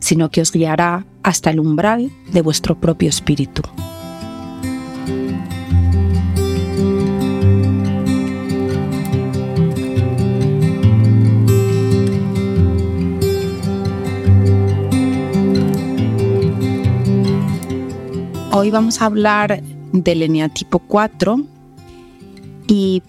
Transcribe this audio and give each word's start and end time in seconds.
sino 0.00 0.30
que 0.30 0.40
os 0.40 0.52
guiará 0.52 1.06
hasta 1.22 1.50
el 1.50 1.60
umbral 1.60 2.10
de 2.32 2.42
vuestro 2.42 2.78
propio 2.78 3.08
espíritu. 3.08 3.62
Hoy 18.50 18.70
vamos 18.70 19.00
a 19.00 19.06
hablar 19.06 19.62
del 19.92 20.22
eneatipo 20.22 20.80
4 20.80 21.40
y 22.66 23.02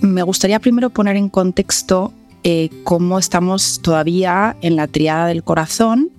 me 0.00 0.22
gustaría 0.22 0.60
primero 0.60 0.88
poner 0.88 1.16
en 1.16 1.28
contexto 1.28 2.12
eh, 2.42 2.70
cómo 2.84 3.18
estamos 3.18 3.80
todavía 3.82 4.56
en 4.62 4.76
la 4.76 4.86
triada 4.86 5.26
del 5.26 5.44
corazón. 5.44 6.10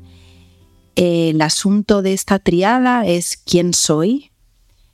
El 0.95 1.41
asunto 1.41 2.01
de 2.01 2.13
esta 2.13 2.39
triada 2.39 3.05
es 3.05 3.37
quién 3.37 3.73
soy, 3.73 4.31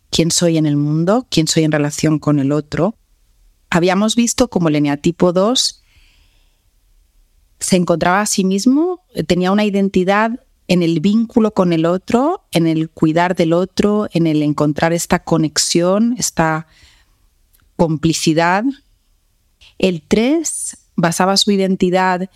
quién 0.09 0.31
soy 0.31 0.57
en 0.57 0.65
el 0.65 0.75
mundo, 0.75 1.27
quién 1.29 1.47
soy 1.47 1.63
en 1.63 1.71
relación 1.71 2.19
con 2.19 2.39
el 2.39 2.51
otro. 2.51 2.95
Habíamos 3.69 4.15
visto 4.15 4.49
como 4.49 4.69
el 4.69 4.75
eneatipo 4.75 5.31
2 5.31 5.81
se 7.61 7.75
encontraba 7.75 8.21
a 8.21 8.25
sí 8.25 8.43
mismo, 8.43 9.05
tenía 9.27 9.51
una 9.51 9.63
identidad 9.63 10.31
en 10.67 10.81
el 10.83 10.99
vínculo 10.99 11.53
con 11.53 11.73
el 11.73 11.85
otro, 11.85 12.45
en 12.51 12.65
el 12.65 12.89
cuidar 12.89 13.35
del 13.35 13.53
otro, 13.53 14.07
en 14.13 14.25
el 14.25 14.41
encontrar 14.41 14.93
esta 14.93 15.23
conexión, 15.23 16.15
esta 16.17 16.65
complicidad. 17.75 18.63
El 19.77 20.01
3 20.01 20.77
basaba 20.95 21.37
su 21.37 21.51
identidad 21.51 22.29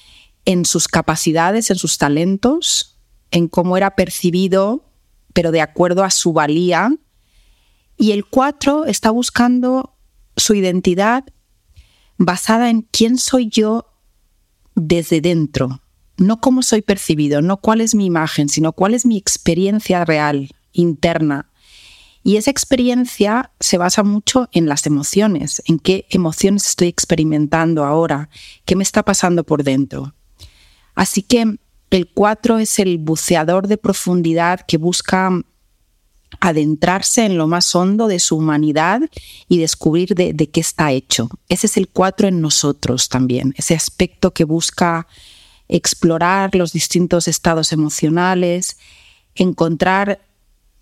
en 0.46 0.66
sus 0.66 0.88
capacidades, 0.88 1.72
en 1.72 1.78
sus 1.78 1.98
talentos, 1.98 2.95
en 3.32 3.48
cómo 3.48 3.78
era 3.78 3.96
percibido, 3.96 4.86
pero 5.34 5.52
de 5.52 5.62
acuerdo 5.62 6.04
a 6.04 6.12
su 6.12 6.34
valía. 6.34 6.96
Y 7.98 8.12
el 8.12 8.26
4 8.26 8.86
está 8.86 9.12
buscando 9.12 9.96
su 10.38 10.54
identidad 10.54 11.26
basada 12.18 12.70
en 12.70 12.82
quién 12.84 13.18
soy 13.18 13.50
yo 13.50 13.92
desde 14.76 15.22
dentro, 15.22 15.82
no 16.18 16.40
cómo 16.40 16.62
soy 16.62 16.82
percibido, 16.82 17.42
no 17.42 17.58
cuál 17.58 17.82
es 17.82 17.96
mi 17.96 18.06
imagen, 18.06 18.50
sino 18.50 18.74
cuál 18.74 18.94
es 18.94 19.06
mi 19.06 19.18
experiencia 19.18 20.06
real, 20.06 20.50
interna. 20.72 21.50
Y 22.24 22.38
esa 22.38 22.52
experiencia 22.52 23.52
se 23.60 23.78
basa 23.78 24.04
mucho 24.04 24.50
en 24.52 24.68
las 24.68 24.86
emociones, 24.88 25.62
en 25.66 25.80
qué 25.80 26.08
emociones 26.10 26.68
estoy 26.68 26.88
experimentando 26.88 27.86
ahora, 27.86 28.30
qué 28.66 28.76
me 28.76 28.84
está 28.84 29.04
pasando 29.04 29.44
por 29.44 29.64
dentro. 29.64 30.16
Así 30.96 31.22
que 31.22 31.58
el 31.96 32.12
4 32.14 32.60
es 32.60 32.80
el 32.80 32.98
buceador 32.98 33.68
de 33.68 33.78
profundidad 33.78 34.62
que 34.68 34.78
busca 34.78 35.32
adentrarse 36.40 37.26
en 37.26 37.38
lo 37.38 37.48
más 37.48 37.74
hondo 37.76 38.08
de 38.08 38.20
su 38.20 38.38
humanidad 38.38 39.02
y 39.48 39.60
descubrir 39.60 40.16
de, 40.16 40.36
qué 40.50 40.60
está 40.60 40.92
hecho. 40.92 41.30
Ese 41.50 41.68
es 41.68 41.78
el 41.78 41.88
4 41.88 42.28
en 42.28 42.42
nosotros 42.42 43.10
también, 43.10 43.54
ese 43.58 43.76
aspecto 43.76 44.34
que 44.34 44.44
busca 44.44 45.08
explorar 45.68 46.54
los 46.56 46.74
distintos 46.74 47.28
estados 47.28 47.72
emocionales, 47.72 48.78
encontrar 49.34 50.20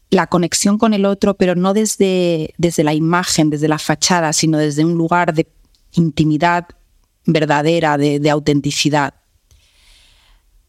la 0.09 0.28
conexión 0.28 0.78
con 0.78 0.94
el 0.94 1.06
otro, 1.06 1.35
pero 1.35 1.56
no 1.56 1.74
desde, 1.74 2.53
desde 2.57 2.84
la 2.84 2.94
imagen, 2.94 3.50
desde 3.50 3.68
la 3.68 3.80
fachada, 3.80 4.34
sino 4.34 4.57
desde 4.57 4.85
un 4.85 4.95
lugar 4.95 5.34
de 5.34 5.47
intimidad 5.94 6.68
verdadera, 7.25 7.97
de, 7.97 8.30
autenticidad. 8.30 9.16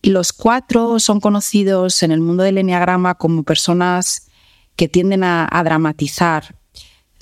Los 0.04 0.32
cuatro 0.32 0.98
son 1.00 1.20
conocidos 1.20 2.03
en 2.03 2.12
el 2.12 2.20
mundo 2.20 2.42
del 2.42 2.59
enneagrama 2.59 3.15
como 3.16 3.42
personas 3.42 4.28
que 4.76 4.88
tienden 4.88 5.25
a 5.25 5.62
dramatizar 5.65 6.56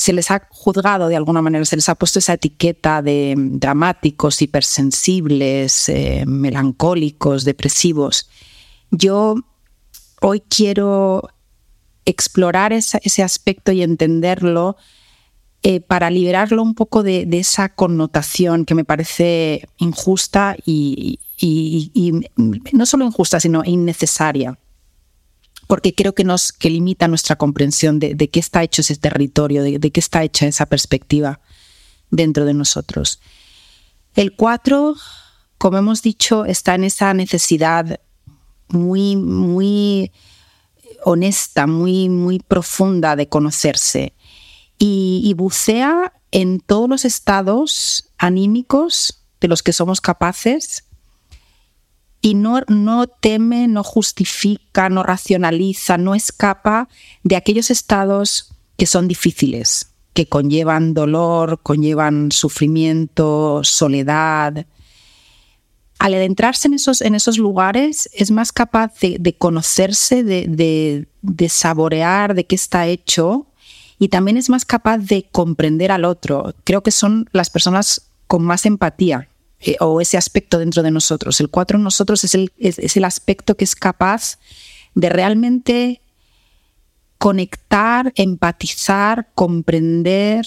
se 0.03 0.13
les 0.13 0.33
ha 0.33 0.49
juzgado 0.51 1.07
de 1.07 1.15
alguna 1.15 1.43
manera, 1.43 1.65
se 1.65 1.77
les 1.77 1.89
ha 1.89 1.95
puesto 1.95 2.19
esa 2.19 2.33
etiqueta 2.33 3.03
de 3.03 3.35
dramáticos, 3.37 4.43
hipersensibles, 4.43 5.89
eh, 5.89 6.25
melancólicos, 6.27 7.45
depresivos. 7.45 8.29
Yo 8.91 9.37
hoy 10.21 10.41
quiero 10.41 11.29
explorar 12.05 12.73
ese 12.73 13.23
aspecto 13.23 13.71
y 13.71 13.83
entenderlo 13.83 14.77
eh, 15.63 15.81
para 15.81 16.11
liberarlo 16.11 16.65
un 16.65 16.75
poco 16.75 17.05
de, 17.05 17.29
esa 17.31 17.69
connotación 17.69 18.65
que 18.65 18.75
me 18.75 18.85
parece 18.85 19.69
injusta 19.77 20.57
y 20.67 21.21
no 22.73 22.87
solo 22.87 23.05
injusta, 23.05 23.41
sino 23.41 23.65
innecesaria 23.65 24.59
porque 25.73 25.95
creo 25.95 26.15
que 26.15 26.25
nos 26.25 26.53
que 26.53 26.69
limita 26.69 27.09
nuestra 27.09 27.37
comprensión 27.37 27.99
de, 27.99 28.29
qué 28.29 28.41
está 28.41 28.63
hecho 28.63 28.83
ese 28.83 28.97
territorio, 28.97 29.63
de, 29.63 29.91
qué 29.91 30.01
está 30.01 30.23
hecha 30.23 30.47
esa 30.47 30.67
perspectiva 30.67 31.41
dentro 32.11 32.45
de 32.45 32.53
nosotros. 32.53 33.21
El 34.15 34.37
4, 34.37 34.95
como 35.57 35.79
hemos 35.79 36.03
dicho, 36.03 36.45
está 36.45 36.75
en 36.75 36.85
esa 36.85 37.15
necesidad 37.15 38.01
muy, 38.69 39.17
muy 39.17 40.13
honesta, 41.05 41.67
muy, 41.67 42.11
muy 42.11 42.39
profunda 42.39 43.17
de 43.17 43.31
conocerse 43.31 44.13
y 44.79 45.33
bucea 45.39 46.13
en 46.33 46.61
todos 46.61 46.87
los 46.87 47.07
estados 47.07 48.11
anímicos 48.19 49.25
de 49.41 49.49
los 49.49 49.63
que 49.63 49.73
somos 49.73 50.03
capaces 50.03 50.85
y 52.23 52.35
no, 52.35 52.61
no 52.69 53.09
teme, 53.09 53.67
no 53.67 53.83
justifica, 53.83 54.89
no 54.89 55.03
racionaliza, 55.03 55.99
no 55.99 56.15
escapa 56.15 56.89
de 57.25 57.35
aquellos 57.35 57.71
estados 57.71 58.55
que 58.79 58.87
son 58.87 59.09
difíciles, 59.09 59.91
que 60.15 60.29
conllevan 60.29 60.95
dolor, 60.95 61.61
conllevan 61.65 62.31
sufrimiento, 62.31 63.63
soledad. 63.65 64.67
Al 65.99 66.15
adentrarse 66.15 66.69
en 66.69 66.75
esos, 66.75 67.01
en 67.01 67.17
esos 67.17 67.39
lugares 67.39 68.09
es 68.13 68.31
más 68.31 68.53
capaz 68.53 68.93
de, 69.01 69.35
conocerse, 69.37 70.23
de, 70.23 71.09
de 71.23 71.49
saborear 71.49 72.35
de 72.35 72.47
qué 72.47 72.55
está 72.55 72.87
hecho 72.87 73.47
y 73.99 74.09
también 74.09 74.37
es 74.37 74.49
más 74.49 74.65
capaz 74.65 74.99
de 74.99 75.29
comprender 75.33 75.91
al 75.91 76.05
otro. 76.05 76.55
Creo 76.63 76.85
que 76.85 76.93
son 76.93 77.29
las 77.33 77.51
personas 77.51 78.03
con 78.29 78.45
más 78.45 78.65
empatía 78.65 79.29
eh, 79.65 79.77
o 79.81 80.01
ese 80.01 80.17
aspecto 80.17 80.59
dentro 80.59 80.83
de 80.83 80.91
nosotros. 80.91 81.41
El 81.41 81.49
cuatro 81.49 81.79
en 81.79 81.85
nosotros 81.85 82.25
es 82.25 82.35
el, 82.35 82.53
es, 82.59 82.97
el 82.97 83.05
aspecto 83.05 83.57
que 83.57 83.65
es 83.65 83.77
capaz 83.77 84.39
de 84.95 85.09
realmente 85.09 86.01
conectar, 87.19 88.13
empatizar, 88.17 89.29
comprender, 89.35 90.45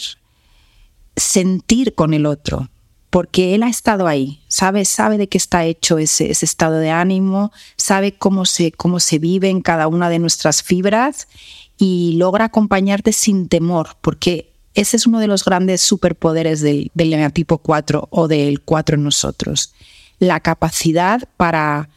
sentir 1.16 1.96
con 1.96 2.14
el 2.14 2.26
otro, 2.26 2.70
porque 3.10 3.56
él 3.56 3.64
ha 3.64 3.70
estado 3.70 4.08
ahí, 4.08 4.42
sabe, 4.50 4.84
sabe 4.84 5.18
de 5.18 5.30
qué 5.30 5.38
está 5.38 5.64
hecho 5.64 5.98
ese, 5.98 6.32
ese, 6.32 6.44
estado 6.44 6.80
de 6.80 6.92
ánimo, 6.92 7.54
sabe 7.78 8.12
cómo 8.18 8.44
se, 8.44 8.74
cómo 8.74 9.00
se 9.00 9.18
vive 9.18 9.50
en 9.50 9.62
cada 9.62 9.88
una 9.88 10.10
de 10.10 10.20
nuestras 10.20 10.62
fibras 10.62 11.30
y 11.78 12.16
logra 12.18 12.46
acompañarte 12.46 13.14
sin 13.14 13.48
temor, 13.48 13.96
porque 14.02 14.55
ese 14.76 14.98
es 14.98 15.08
uno 15.08 15.20
de 15.20 15.28
los 15.28 15.44
grandes 15.44 15.82
superpoderes 15.82 16.62
del, 16.62 16.92
del 16.94 17.34
tipo 17.34 17.58
4 17.58 18.10
o 18.12 18.28
del 18.28 18.62
4 18.62 18.96
en 18.96 19.04
nosotros. 19.04 19.74
La 20.20 20.42
capacidad 20.42 21.28
para 21.38 21.90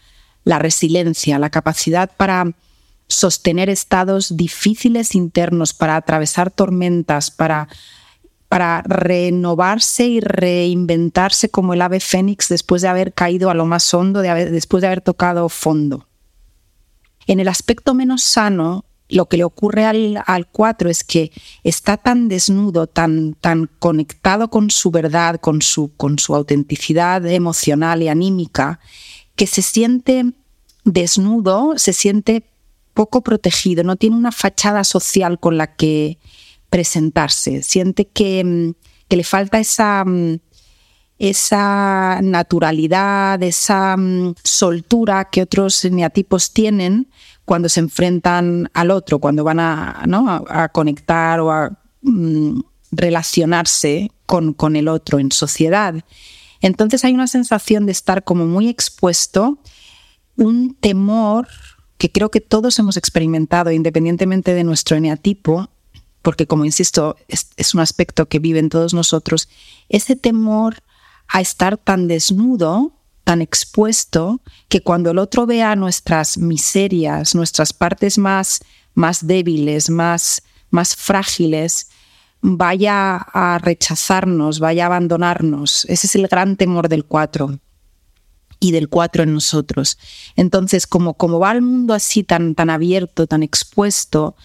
la 0.44 0.58
resiliencia, 0.58 1.38
la 1.38 1.50
capacidad 1.50 2.10
para 2.16 2.52
sostener 3.08 3.68
estados 3.68 4.36
difíciles 4.36 5.14
internos, 5.14 5.74
para 5.74 5.96
atravesar 5.96 6.50
tormentas, 6.50 7.30
para, 7.30 7.68
para 8.48 8.82
renovarse 8.82 10.06
y 10.06 10.20
reinventarse 10.20 11.50
como 11.50 11.74
el 11.74 11.82
ave 11.82 12.00
fénix 12.00 12.48
después 12.48 12.82
de 12.82 12.88
haber 12.88 13.12
caído 13.12 13.50
a 13.50 13.54
lo 13.54 13.66
más 13.66 13.92
hondo, 13.92 14.20
después 14.20 14.82
de 14.82 14.86
haber 14.86 15.00
tocado 15.00 15.48
fondo. 15.48 16.06
En 17.26 17.40
el 17.40 17.48
aspecto 17.48 17.92
menos 17.94 18.22
sano, 18.22 18.84
lo 19.08 19.26
que 19.26 19.38
le 19.38 19.44
ocurre 19.44 19.84
al, 19.84 20.22
al 20.26 20.46
4 20.46 20.90
es 20.90 21.02
que 21.04 21.32
está 21.64 21.96
tan 21.96 22.28
desnudo, 22.28 22.86
tan, 22.86 23.34
tan 23.34 23.70
conectado 23.78 24.48
con 24.50 24.70
su 24.70 24.90
verdad, 24.90 25.40
con 25.40 25.62
su, 25.62 25.92
con 25.96 26.18
su 26.18 26.34
autenticidad 26.34 27.24
emocional 27.26 28.02
y 28.02 28.08
anímica, 28.08 28.80
que 29.34 29.46
se 29.46 29.62
siente 29.62 30.24
desnudo, 30.84 31.74
se 31.76 31.92
siente 31.92 32.44
poco 32.94 33.22
protegido, 33.22 33.84
no 33.84 33.96
tiene 33.96 34.16
una 34.16 34.32
fachada 34.32 34.84
social 34.84 35.38
con 35.38 35.56
la 35.56 35.76
que 35.76 36.18
presentarse, 36.70 37.62
siente 37.62 38.08
que, 38.08 38.44
mm, 38.44 38.72
que 39.08 39.16
le 39.16 39.24
falta 39.24 39.58
esa, 39.58 40.04
mm, 40.04 40.38
esa 41.18 42.20
naturalidad, 42.22 43.42
esa 43.42 43.96
mm, 43.96 44.34
soltura 44.44 45.28
que 45.30 45.42
otros 45.42 45.84
eneatipos 45.84 46.52
tienen 46.52 47.08
cuando 47.48 47.70
se 47.70 47.80
enfrentan 47.80 48.70
al 48.74 48.90
otro, 48.90 49.20
cuando 49.20 49.42
van 49.42 49.58
a, 49.58 50.70
conectar 50.70 51.40
o 51.40 51.50
a 51.50 51.80
relacionarse 52.92 54.12
con, 54.26 54.76
el 54.76 54.86
otro 54.86 55.18
en 55.18 55.32
sociedad. 55.32 55.94
Entonces 56.60 57.06
hay 57.06 57.14
una 57.14 57.26
sensación 57.26 57.86
de 57.86 57.92
estar 57.92 58.22
como 58.22 58.44
muy 58.44 58.68
expuesto, 58.68 59.62
un 60.36 60.74
temor 60.74 61.48
que 61.96 62.12
creo 62.12 62.30
que 62.30 62.42
todos 62.42 62.78
hemos 62.78 62.98
experimentado 62.98 63.72
independientemente 63.72 64.52
de 64.52 64.62
nuestro 64.62 64.98
eneatipo, 64.98 65.70
porque 66.20 66.46
como 66.46 66.66
insisto, 66.66 67.16
es, 67.28 67.72
un 67.72 67.80
aspecto 67.80 68.28
que 68.28 68.40
viven 68.40 68.68
todos 68.68 68.92
nosotros, 68.92 69.48
ese 69.88 70.16
temor 70.16 70.82
a 71.28 71.40
estar 71.40 71.78
tan 71.78 72.08
desnudo, 72.08 72.92
tan 73.28 73.42
expuesto, 73.42 74.40
que 74.70 74.80
cuando 74.80 75.10
el 75.10 75.18
otro 75.18 75.44
vea 75.44 75.76
nuestras 75.76 76.38
miserias, 76.38 77.34
nuestras 77.34 77.74
partes 77.74 78.16
más, 78.16 78.60
más 78.94 79.26
débiles, 79.26 79.90
más, 79.90 80.42
más 80.70 80.96
frágiles, 80.96 81.90
vaya 82.40 83.16
a 83.16 83.58
rechazarnos, 83.58 84.60
vaya 84.60 84.84
a 84.84 84.86
abandonarnos. 84.86 85.84
Ese 85.90 86.06
es 86.06 86.14
el 86.14 86.26
gran 86.26 86.56
temor 86.56 86.88
del 86.88 87.04
cuatro 87.04 87.58
y 88.60 88.72
del 88.72 88.88
cuatro 88.88 89.24
en 89.24 89.34
nosotros. 89.34 89.98
Entonces, 90.34 90.86
como, 90.86 91.12
como 91.12 91.38
va 91.38 91.52
el 91.52 91.60
mundo 91.60 91.92
así 91.92 92.22
tan, 92.22 92.54
tan 92.54 92.70
abierto, 92.70 93.26
tan 93.26 93.42
expuesto, 93.42 94.36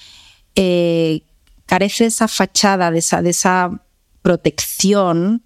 eh, 0.55 1.21
carece 1.67 2.07
esa 2.07 2.27
fachada, 2.27 2.91
de 2.91 2.99
esa, 2.99 3.21
de 3.21 3.29
esa 3.29 3.81
protección 4.21 5.41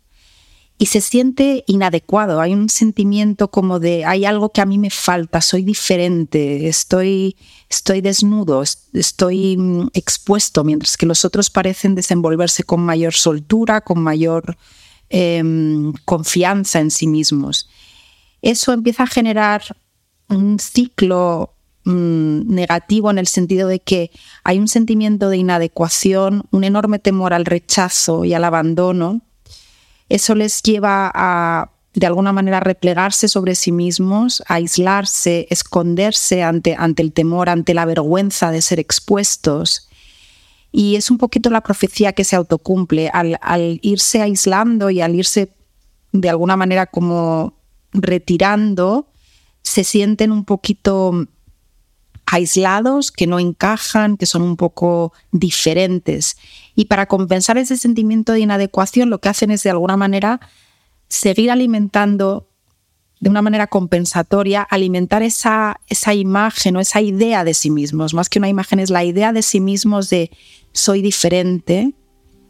y 0.78 0.86
se 0.88 1.02
siente 1.02 1.64
inadecuado. 1.68 2.40
Hay 2.40 2.54
un 2.54 2.70
sentimiento 2.70 3.50
como 3.50 3.80
de 3.80 4.06
hay 4.06 4.26
algo 4.26 4.52
que 4.52 4.62
a 4.62 4.66
mí 4.66 4.78
me 4.78 4.92
falta, 4.92 5.42
soy 5.42 5.64
diferente, 5.64 6.68
estoy, 6.68 7.36
estoy 7.68 8.02
desnudo, 8.02 8.64
estoy 8.94 9.58
mm, 9.58 9.90
expuesto, 9.94 10.64
mientras 10.64 10.96
que 10.96 11.08
los 11.08 11.26
otros 11.26 11.50
parecen 11.50 11.96
desenvolverse 11.96 12.64
con 12.64 12.82
mayor 12.82 13.14
soltura, 13.14 13.82
con 13.82 14.02
mayor 14.02 14.58
em, 15.10 15.94
confianza 16.06 16.80
en 16.80 16.92
sí 16.92 17.08
mismos. 17.08 17.70
Eso 18.44 18.72
empieza 18.72 19.04
a 19.04 19.08
generar 19.08 19.64
un 20.30 20.60
ciclo 20.60 21.56
mm, 21.86 22.54
negativo 22.54 23.10
en 23.10 23.18
el 23.18 23.28
sentido 23.28 23.68
de 23.68 23.80
que 23.80 24.12
hay 24.44 24.60
un 24.60 24.68
sentimiento 24.68 25.30
de 25.30 25.38
inadecuación, 25.38 26.44
un 26.52 26.64
enorme 26.64 27.00
temor 27.00 27.34
al 27.34 27.46
rechazo 27.46 28.26
y 28.26 28.36
al 28.36 28.44
abandono 28.44 29.22
eso 30.10 30.36
les 30.36 30.62
lleva 30.64 31.12
a, 31.14 31.72
de 31.94 32.06
alguna 32.06 32.32
manera, 32.32 32.60
replegarse 32.60 33.28
sobre 33.28 33.56
sí 33.56 33.72
mismos, 33.72 34.44
aislarse, 34.48 35.48
esconderse 35.50 36.44
ante, 36.44 36.76
ante 36.78 37.02
el 37.02 37.12
temor, 37.12 37.50
ante 37.50 37.74
la 37.74 37.86
vergüenza 37.86 38.52
de 38.52 38.62
ser 38.62 38.80
expuestos. 38.80 39.90
Y 40.72 40.96
es 40.96 41.10
un 41.10 41.18
poquito 41.18 41.50
la 41.50 41.62
profecía 41.62 42.14
que 42.14 42.24
se 42.24 42.36
autocumple. 42.36 43.10
Al 43.10 43.80
irse 43.82 44.22
aislando 44.22 44.90
y 44.90 45.02
al 45.02 45.16
irse 45.16 45.54
de 46.12 46.30
alguna 46.30 46.56
manera 46.56 46.86
como 46.86 47.58
retirando, 47.94 49.08
se 49.64 49.84
sienten 49.84 50.32
un 50.32 50.46
poquito 50.46 51.28
aislados, 52.28 53.12
que 53.12 53.26
no 53.26 53.40
encajan, 53.40 54.18
que 54.18 54.26
son 54.26 54.42
un 54.42 54.58
poco 54.58 55.14
diferentes. 55.32 56.38
Y 56.76 56.86
para 56.86 57.08
compensar 57.08 57.58
ese 57.58 57.78
sentimiento 57.78 58.34
de 58.34 58.42
inadecuación, 58.42 59.10
lo 59.10 59.20
que 59.20 59.30
hacen 59.30 59.50
es 59.50 59.64
de 59.64 59.72
alguna 59.72 59.98
manera 59.98 60.40
seguir 61.08 61.50
alimentando 61.50 62.50
de 63.20 63.30
una 63.30 63.42
manera 63.42 63.66
compensatoria, 63.66 64.62
alimentar 64.62 65.24
esa, 65.24 65.80
esa 65.88 66.14
imagen 66.14 66.76
o 66.76 66.80
esa 66.80 67.02
idea 67.02 67.44
de 67.44 67.56
sí 67.56 67.72
mismos. 67.72 68.14
Más 68.14 68.30
que 68.30 68.38
una 68.38 68.50
imagen 68.50 68.80
es 68.80 68.92
la 68.92 69.04
idea 69.04 69.34
de 69.34 69.42
sí 69.42 69.60
mismos 69.60 70.10
de 70.10 70.30
soy 70.72 71.02
diferente, 71.02 71.94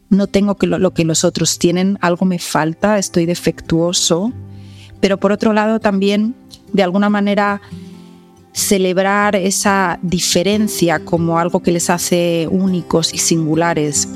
no 0.09 0.27
tengo 0.27 0.55
que 0.55 0.67
lo, 0.67 0.77
lo 0.79 0.93
que 0.93 1.05
los 1.05 1.23
otros 1.23 1.59
tienen, 1.59 1.97
algo 2.01 2.25
me 2.25 2.39
falta, 2.39 2.97
estoy 2.97 3.25
defectuoso. 3.25 4.33
Pero 4.99 5.19
por 5.19 5.31
otro 5.31 5.53
lado 5.53 5.79
también, 5.79 6.35
de 6.73 6.83
alguna 6.83 7.09
manera, 7.09 7.61
celebrar 8.57 9.35
esa 9.35 9.99
diferencia 10.01 10.97
como 10.97 11.37
algo 11.37 11.61
que 11.61 11.71
les 11.71 11.91
hace 11.91 12.47
únicos 12.49 13.13
y 13.13 13.19
singulares. 13.19 14.09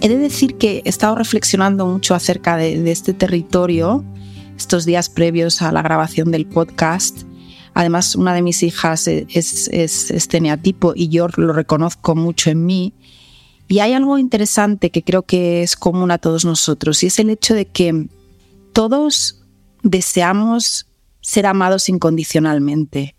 He 0.00 0.08
de 0.08 0.16
decir 0.16 0.56
que 0.56 0.80
he 0.84 0.88
estado 0.88 1.16
reflexionando 1.16 1.84
mucho 1.84 2.14
acerca 2.14 2.56
de, 2.56 2.90
este 2.90 3.12
territorio 3.12 4.02
estos 4.56 4.86
días 4.86 5.10
previos 5.10 5.60
a 5.60 5.70
la 5.70 5.82
grabación 5.82 6.30
del 6.30 6.46
podcast 6.46 7.25
Además, 7.76 8.16
una 8.16 8.32
de 8.32 8.40
mis 8.40 8.62
hijas 8.62 9.06
es, 9.06 9.68
es, 9.70 10.28
y 10.94 11.08
yo 11.08 11.28
lo 11.36 11.52
reconozco 11.52 12.14
mucho 12.14 12.48
en 12.48 12.64
mí. 12.64 12.94
Y 13.68 13.80
hay 13.80 13.92
algo 13.92 14.16
interesante 14.16 14.90
que 14.90 15.04
creo 15.04 15.24
que 15.24 15.62
es 15.62 15.76
común 15.76 16.10
a 16.10 16.16
todos 16.16 16.46
nosotros 16.46 17.02
y 17.02 17.08
es 17.08 17.18
el 17.18 17.28
hecho 17.28 17.52
de 17.52 17.66
que 17.66 18.08
todos 18.72 19.42
deseamos 19.82 20.86
ser 21.20 21.44
amados 21.44 21.90
incondicionalmente. 21.90 23.14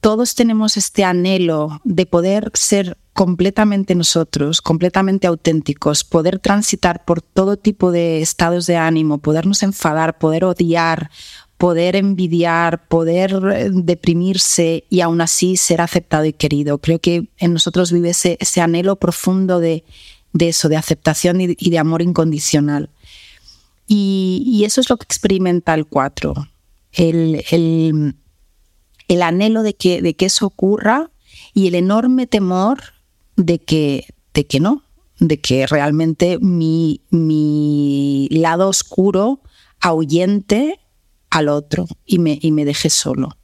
Todos 0.00 0.34
tenemos 0.34 0.78
este 0.78 1.04
anhelo 1.04 1.82
de 1.84 2.06
poder 2.06 2.50
ser 2.54 2.96
completamente 3.12 3.94
nosotros, 3.94 4.62
completamente 4.62 5.26
auténticos, 5.26 6.04
poder 6.04 6.38
transitar 6.38 7.04
por 7.04 7.20
todo 7.20 7.58
tipo 7.58 7.92
de 7.92 8.22
estados 8.22 8.66
de 8.66 8.78
ánimo, 8.78 9.18
podernos 9.18 9.62
enfadar, 9.62 10.16
poder 10.16 10.46
odiar, 10.46 11.10
poder 11.58 11.96
envidiar, 11.96 12.86
poder 12.86 13.32
eh, 13.52 13.70
deprimirse 13.72 14.84
y 14.88 15.00
aún 15.00 15.20
así 15.20 15.56
ser 15.56 15.80
aceptado 15.80 16.24
y 16.24 16.32
querido. 16.32 16.78
Creo 16.78 17.00
que 17.00 17.28
en 17.36 17.52
nosotros 17.52 17.92
vive 17.92 18.10
ese, 18.10 18.60
anhelo 18.60 18.96
profundo 18.96 19.58
de, 19.58 19.84
eso, 20.38 20.68
de 20.68 20.76
aceptación 20.76 21.40
y, 21.40 21.54
de 21.54 21.78
amor 21.78 22.00
incondicional. 22.00 22.90
Y, 23.88 24.62
eso 24.64 24.80
es 24.80 24.88
lo 24.88 24.96
que 24.96 25.04
experimenta 25.04 25.74
el 25.74 25.86
4, 25.86 26.34
el, 26.92 27.44
el, 29.08 29.22
anhelo 29.22 29.62
de 29.62 29.74
que, 29.74 30.00
de 30.00 30.14
que 30.14 30.26
eso 30.26 30.46
ocurra 30.46 31.10
y 31.54 31.66
el 31.66 31.74
enorme 31.74 32.26
temor 32.26 32.78
de 33.36 33.58
que, 33.58 34.06
de 34.32 34.46
que 34.46 34.60
no, 34.60 34.84
de 35.18 35.40
que 35.40 35.66
realmente 35.66 36.38
mi, 36.38 37.00
mi 37.10 38.28
lado 38.30 38.68
oscuro 38.68 39.40
ahuyente 39.80 40.78
al 41.30 41.48
otro 41.48 41.86
y 42.04 42.18
me, 42.18 42.38
y 42.40 42.52
me 42.52 42.64
dejé 42.64 42.90
solo. 42.90 43.36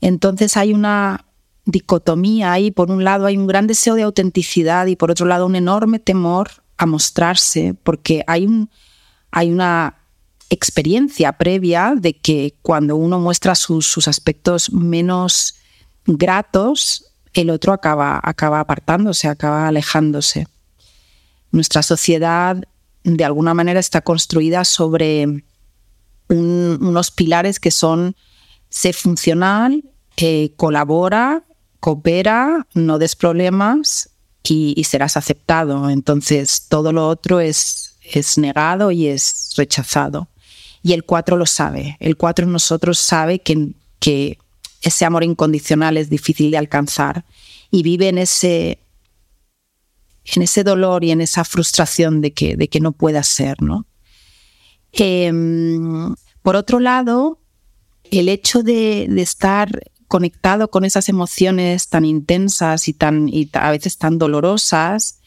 Entonces 0.00 0.56
hay 0.56 0.72
una 0.72 1.26
dicotomía 1.64 2.52
ahí, 2.52 2.70
por 2.70 2.90
un 2.90 3.04
lado 3.04 3.26
hay 3.26 3.36
un 3.36 3.46
gran 3.46 3.66
deseo 3.66 3.94
de 3.94 4.02
autenticidad 4.02 4.86
y 4.86 4.96
por 4.96 5.10
otro 5.10 5.26
lado 5.26 5.46
un 5.46 5.56
enorme 5.56 5.98
temor 5.98 6.50
a 6.76 6.86
mostrarse, 6.86 7.74
porque 7.82 8.22
hay, 8.26 8.46
un, 8.46 8.70
hay 9.30 9.50
una 9.50 9.96
experiencia 10.50 11.32
previa 11.32 11.94
de 11.96 12.14
que 12.14 12.54
cuando 12.62 12.96
uno 12.96 13.18
muestra 13.18 13.54
sus, 13.54 13.86
sus 13.86 14.08
aspectos 14.08 14.72
menos 14.72 15.54
gratos, 16.06 17.12
el 17.32 17.50
otro 17.50 17.72
acaba, 17.72 18.20
acaba 18.22 18.60
apartándose, 18.60 19.28
acaba 19.28 19.66
alejándose. 19.66 20.46
Nuestra 21.50 21.82
sociedad 21.82 22.62
de 23.04 23.24
alguna 23.24 23.54
manera 23.54 23.80
está 23.80 24.00
construida 24.00 24.64
sobre 24.64 25.44
unos 26.28 27.10
pilares 27.10 27.60
que 27.60 27.70
son 27.70 28.16
sé 28.68 28.92
funcional, 28.92 29.84
eh, 30.16 30.52
colabora, 30.56 31.44
coopera, 31.80 32.66
no 32.74 32.98
des 32.98 33.14
problemas 33.14 34.10
y, 34.42 34.82
serás 34.84 35.16
aceptado. 35.16 35.90
Entonces 35.90 36.66
todo 36.68 36.92
lo 36.92 37.08
otro 37.08 37.40
es, 37.40 37.96
es 38.02 38.38
negado 38.38 38.90
y 38.90 39.06
es 39.06 39.52
rechazado. 39.56 40.28
Y 40.82 40.92
el 40.92 41.04
4 41.04 41.36
lo 41.36 41.46
sabe. 41.46 41.96
El 42.00 42.16
4 42.16 42.46
en 42.46 42.52
nosotros 42.52 42.98
sabe 42.98 43.38
que, 43.40 43.72
que 44.00 44.38
ese 44.82 45.04
amor 45.04 45.24
incondicional 45.24 45.96
es 45.96 46.10
difícil 46.10 46.50
de 46.50 46.58
alcanzar 46.58 47.24
y 47.70 47.82
vive 47.82 48.08
en 48.08 48.18
ese, 48.18 48.78
en 50.24 50.42
ese 50.42 50.62
dolor 50.62 51.04
y 51.04 51.10
en 51.10 51.20
esa 51.20 51.44
frustración 51.44 52.20
de 52.20 52.32
que, 52.32 52.56
de 52.56 52.68
que 52.68 52.80
no 52.80 52.92
pueda 52.92 53.22
ser, 53.22 53.62
¿no? 53.62 53.86
Em, 54.96 56.14
por 56.42 56.56
otro 56.56 56.78
lado, 56.78 57.38
el 58.10 58.28
hecho 58.28 58.62
de, 58.62 59.04
estar 59.20 59.90
conectado 60.06 60.70
con 60.70 60.84
esas 60.84 61.08
emociones 61.08 61.88
tan 61.88 62.04
intensas 62.04 62.86
y, 62.86 62.92
tan, 62.92 63.28
a 63.54 63.70
veces 63.70 63.98
tan 63.98 64.18
dolorosas, 64.18 65.20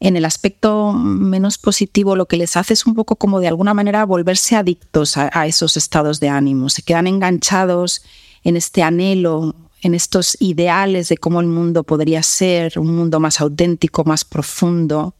en 0.00 0.16
el 0.16 0.24
aspecto 0.24 0.92
menos 0.92 1.58
positivo 1.58 2.16
lo 2.16 2.26
que 2.26 2.36
les 2.36 2.56
hace 2.56 2.74
es 2.74 2.86
un 2.86 2.94
poco 2.94 3.16
como 3.16 3.40
de 3.40 3.48
alguna 3.48 3.72
manera 3.72 4.04
volverse 4.04 4.56
adictos 4.56 5.16
a, 5.16 5.30
a 5.32 5.46
esos 5.46 5.76
estados 5.76 6.18
de 6.18 6.28
ánimo, 6.28 6.68
se 6.68 6.82
quedan 6.82 7.06
enganchados 7.06 8.02
en 8.42 8.56
este 8.56 8.82
anhelo, 8.82 9.54
en 9.80 9.94
estos 9.94 10.36
ideales 10.40 11.08
de 11.08 11.16
cómo 11.16 11.40
el 11.40 11.46
mundo 11.46 11.84
podría 11.84 12.22
ser, 12.22 12.78
un 12.78 12.94
mundo 12.94 13.20
más 13.20 13.40
auténtico, 13.40 14.04
más 14.04 14.24
profundo, 14.24 15.14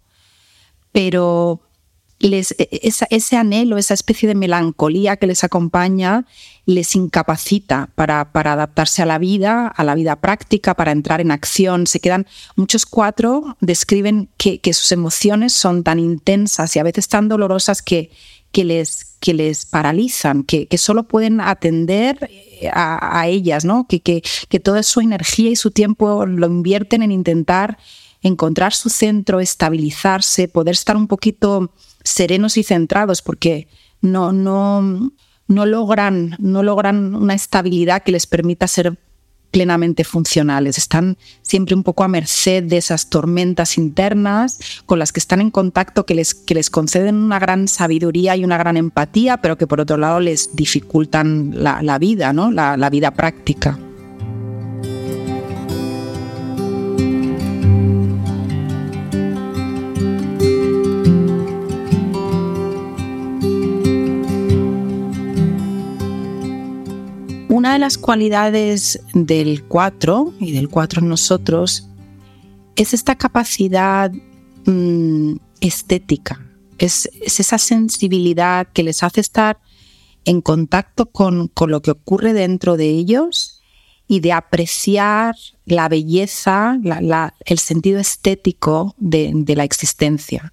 pero 0.90 1.60
les, 2.28 2.52
e, 2.52 2.68
e, 2.70 2.92
ese 3.10 3.36
anhelo, 3.36 3.78
esa 3.78 3.94
especie 3.94 4.28
de 4.28 4.34
melancolía 4.34 5.16
que 5.16 5.26
les 5.26 5.44
acompaña, 5.44 6.24
les 6.66 6.94
incapacita 6.94 7.90
para, 7.94 8.30
adaptarse 8.32 9.02
a 9.02 9.06
la 9.06 9.18
vida, 9.18 9.66
a 9.66 9.84
la 9.84 9.94
vida 9.94 10.16
práctica, 10.16 10.74
para 10.74 10.92
entrar 10.92 11.20
en 11.20 11.32
acción. 11.32 11.86
Se 11.86 12.00
quedan, 12.00 12.26
muchos 12.56 12.86
cuatro 12.86 13.56
describen 13.60 14.28
que, 14.36 14.60
sus 14.72 14.92
emociones 14.92 15.52
son 15.52 15.82
tan 15.82 15.98
intensas 15.98 16.74
y 16.76 16.78
a 16.78 16.84
veces 16.84 17.08
tan 17.08 17.28
dolorosas 17.28 17.82
que, 17.82 18.10
les, 18.54 19.16
que 19.20 19.34
les 19.34 19.66
paralizan, 19.66 20.44
que, 20.44 20.68
solo 20.78 21.08
pueden 21.08 21.40
atender 21.40 22.30
a, 22.72 23.20
a 23.20 23.26
ellas, 23.26 23.64
¿no? 23.64 23.86
que, 23.88 24.00
que 24.00 24.60
toda 24.60 24.84
su 24.84 25.00
energía 25.00 25.50
y 25.50 25.56
su 25.56 25.72
tiempo 25.72 26.24
lo 26.24 26.46
invierten 26.46 27.02
en 27.02 27.10
intentar 27.10 27.78
encontrar 28.22 28.72
su 28.72 28.88
centro, 28.88 29.40
estabilizarse, 29.40 30.48
poder 30.48 30.74
estar 30.74 30.96
un 30.96 31.08
poquito 31.08 31.72
serenos 32.04 32.56
y 32.56 32.62
centrados 32.62 33.22
porque 33.22 33.68
no, 34.00 34.32
no, 34.32 35.12
no, 35.48 35.66
logran, 35.66 36.36
no 36.38 36.62
logran 36.62 37.14
una 37.14 37.34
estabilidad 37.34 38.02
que 38.02 38.12
les 38.12 38.26
permita 38.26 38.66
ser 38.68 38.98
plenamente 39.50 40.02
funcionales. 40.02 40.78
Están 40.78 41.18
siempre 41.42 41.74
un 41.74 41.82
poco 41.82 42.04
a 42.04 42.08
merced 42.08 42.64
de 42.64 42.78
esas 42.78 43.10
tormentas 43.10 43.76
internas 43.76 44.58
con 44.86 44.98
las 44.98 45.12
que 45.12 45.20
están 45.20 45.40
en 45.40 45.50
contacto, 45.50 46.06
que 46.06 46.14
les, 46.14 46.34
que 46.34 46.54
les 46.54 46.70
conceden 46.70 47.16
una 47.16 47.38
gran 47.38 47.68
sabiduría 47.68 48.34
y 48.34 48.44
una 48.44 48.56
gran 48.56 48.76
empatía, 48.76 49.36
pero 49.42 49.58
que 49.58 49.66
por 49.66 49.80
otro 49.80 49.98
lado 49.98 50.20
les 50.20 50.56
dificultan 50.56 51.52
la, 51.54 51.98
vida, 51.98 52.32
¿no? 52.32 52.50
la 52.50 52.90
vida 52.90 53.12
práctica. 53.12 53.78
Una 67.48 67.74
de 67.74 67.78
las 67.78 67.98
cualidades 67.98 69.00
del 69.14 69.64
4 69.64 70.34
y 70.40 70.52
del 70.52 70.68
4 70.68 71.00
en 71.00 71.08
nosotros 71.08 71.88
es 72.76 72.94
esta 72.94 73.16
capacidad 73.16 74.10
mm, 74.64 75.34
estética, 75.60 76.46
es, 76.78 77.10
esa 77.20 77.58
sensibilidad 77.58 78.66
que 78.72 78.82
les 78.82 79.02
hace 79.02 79.20
estar 79.20 79.60
en 80.24 80.40
contacto 80.40 81.06
con, 81.06 81.50
lo 81.66 81.82
que 81.82 81.90
ocurre 81.90 82.32
dentro 82.32 82.76
de 82.76 82.88
ellos 82.88 83.62
y 84.08 84.20
de 84.20 84.32
apreciar 84.32 85.34
la 85.64 85.88
belleza, 85.88 86.78
el 87.44 87.58
sentido 87.58 87.98
estético 87.98 88.94
de 88.98 89.54
la 89.56 89.64
existencia. 89.64 90.52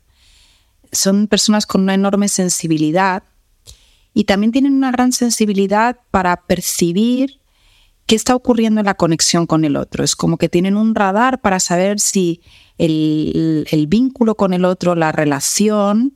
Son 0.92 1.28
personas 1.28 1.66
con 1.66 1.82
una 1.82 1.94
enorme 1.94 2.30
sensibilidad 2.30 3.24
y 4.14 4.24
también 4.26 4.52
tienen 4.52 4.74
una 4.74 4.92
gran 4.92 5.12
sensibilidad 5.12 5.98
para 6.12 6.36
percibir 6.46 7.40
qué 8.10 8.16
está 8.16 8.36
ocurriendo 8.36 8.82
en 8.82 8.88
la 8.88 8.96
conexión 8.96 9.46
con 9.46 9.66
el 9.66 9.76
otro. 9.76 10.04
Es 10.04 10.16
como 10.16 10.38
que 10.38 10.50
tienen 10.50 10.76
un 10.76 10.96
radar 10.96 11.42
para 11.42 11.60
saber 11.60 12.00
si 12.00 12.42
el, 12.80 13.86
vínculo 13.88 14.36
con 14.36 14.54
el 14.54 14.66
otro, 14.66 14.96
la 14.96 15.12
relación, 15.12 16.16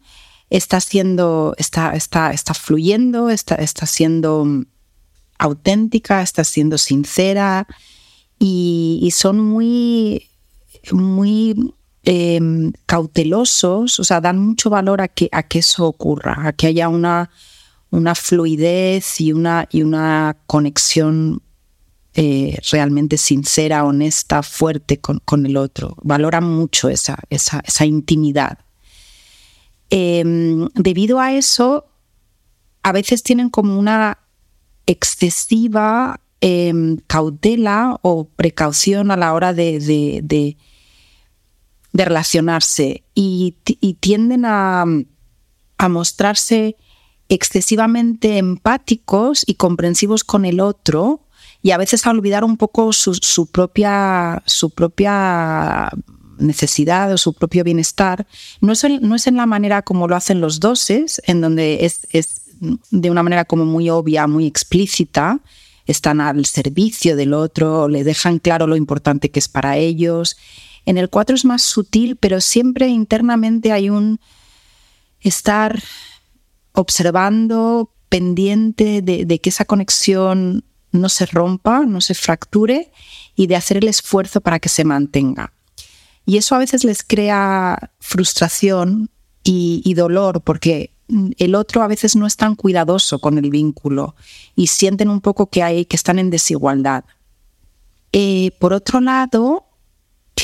está 0.49 0.79
siendo, 0.79 1.53
está, 1.57 1.93
está, 1.93 2.31
está 2.31 2.55
fluyendo, 2.55 3.29
está, 3.29 3.55
está 3.55 3.85
siendo 3.85 4.65
auténtica, 5.37 6.21
está 6.23 6.43
siendo 6.43 6.77
sincera 6.77 7.67
y, 8.39 9.09
son 9.13 9.39
muy, 9.39 10.29
muy 10.91 11.75
em, 12.03 12.73
cautelosos, 12.87 13.99
o 13.99 14.03
sea, 14.03 14.19
dan 14.19 14.39
mucho 14.39 14.71
valor 14.71 14.99
a 15.01 15.07
que, 15.07 15.29
a 15.31 15.43
que 15.43 15.59
eso 15.59 15.85
ocurra, 15.85 16.47
a 16.47 16.53
que 16.53 16.67
haya 16.67 16.89
una 16.89 17.29
una 17.93 18.15
fluidez 18.15 19.21
y 19.21 19.33
una, 19.33 19.67
y 19.71 19.83
una 19.83 20.35
conexión 20.47 21.43
eh, 22.15 22.57
realmente 22.71 23.17
sincera, 23.17 23.85
honesta, 23.85 24.41
fuerte 24.41 24.99
con, 24.99 25.45
el 25.45 25.57
otro. 25.57 25.95
Valoran 26.01 26.43
mucho 26.43 26.89
esa, 26.89 27.19
esa, 27.29 27.85
intimidad. 27.85 28.57
Em, 29.91 30.67
debido 30.73 31.19
a 31.19 31.33
eso, 31.33 31.85
a 32.81 32.91
veces 32.93 33.21
tienen 33.21 33.51
como 33.51 33.77
una 33.77 34.17
excesiva 34.87 36.19
em, 36.41 36.97
cautela 37.05 37.99
o 38.01 38.27
precaución 38.27 39.11
a 39.11 39.17
la 39.17 39.35
hora 39.35 39.53
de, 39.53 39.79
de, 40.23 40.57
relacionarse 41.93 43.03
y, 43.13 43.55
tienden 43.99 44.45
a, 44.45 44.83
a 45.77 45.89
mostrarse 45.89 46.75
excesivamente 47.29 48.37
empáticos 48.37 49.43
y 49.45 49.55
comprensivos 49.55 50.23
con 50.23 50.45
el 50.45 50.59
otro 50.59 51.21
y 51.61 51.71
a 51.71 51.77
veces 51.77 52.05
a 52.05 52.11
olvidar 52.11 52.43
un 52.43 52.57
poco 52.57 52.91
su, 52.91 53.47
propia, 53.47 54.43
su 54.45 54.69
propia 54.69 55.89
necesidad 56.37 57.11
o 57.13 57.17
su 57.17 57.33
propio 57.33 57.63
bienestar. 57.63 58.27
No 58.59 58.73
es, 58.73 58.83
no 59.01 59.15
es 59.15 59.27
en 59.27 59.37
la 59.37 59.45
manera 59.45 59.81
como 59.81 60.07
lo 60.07 60.15
hacen 60.15 60.41
los 60.41 60.59
doses, 60.59 61.21
en 61.25 61.39
donde 61.39 61.85
es, 61.85 62.05
es 62.11 62.43
de 62.91 63.09
una 63.09 63.23
manera 63.23 63.45
como 63.45 63.65
muy 63.65 63.89
obvia, 63.89 64.27
muy 64.27 64.45
explícita, 64.45 65.39
están 65.85 66.21
al 66.21 66.45
servicio 66.45 67.15
del 67.15 67.33
otro, 67.33 67.87
le 67.87 68.03
dejan 68.03 68.39
claro 68.39 68.67
lo 68.67 68.75
importante 68.75 69.31
que 69.31 69.39
es 69.39 69.47
para 69.47 69.77
ellos. 69.77 70.37
En 70.85 70.97
el 70.97 71.09
4 71.09 71.35
es 71.35 71.45
más 71.45 71.61
sutil, 71.61 72.15
pero 72.15 72.41
siempre 72.41 72.87
internamente 72.87 73.71
hay 73.71 73.89
un 73.89 74.19
estar 75.21 75.81
observando, 76.73 77.93
pendiente 78.09 79.01
de, 79.01 79.39
que 79.39 79.49
esa 79.49 79.65
conexión 79.65 80.65
no 80.91 81.09
se 81.09 81.25
rompa, 81.25 81.85
no 81.85 82.01
se 82.01 82.13
fracture 82.13 82.91
y 83.35 83.47
de 83.47 83.55
hacer 83.55 83.77
el 83.77 83.87
esfuerzo 83.87 84.41
para 84.41 84.59
que 84.59 84.69
se 84.69 84.83
mantenga. 84.83 85.53
Y 86.25 86.37
eso 86.37 86.55
a 86.55 86.59
veces 86.59 86.83
les 86.83 87.03
crea 87.03 87.91
frustración 87.99 89.09
y, 89.43 89.93
dolor 89.95 90.41
porque 90.41 90.91
el 91.37 91.55
otro 91.55 91.81
a 91.81 91.87
veces 91.87 92.15
no 92.15 92.27
es 92.27 92.37
tan 92.37 92.55
cuidadoso 92.55 93.19
con 93.19 93.37
el 93.37 93.49
vínculo 93.49 94.15
y 94.55 94.67
sienten 94.67 95.09
un 95.09 95.19
poco 95.19 95.47
que 95.47 95.63
hay 95.63 95.85
que 95.85 95.95
están 95.95 96.19
en 96.19 96.29
desigualdad. 96.29 97.05
Eh, 98.11 98.51
por 98.59 98.73
otro 98.73 99.01
lado, 99.01 99.65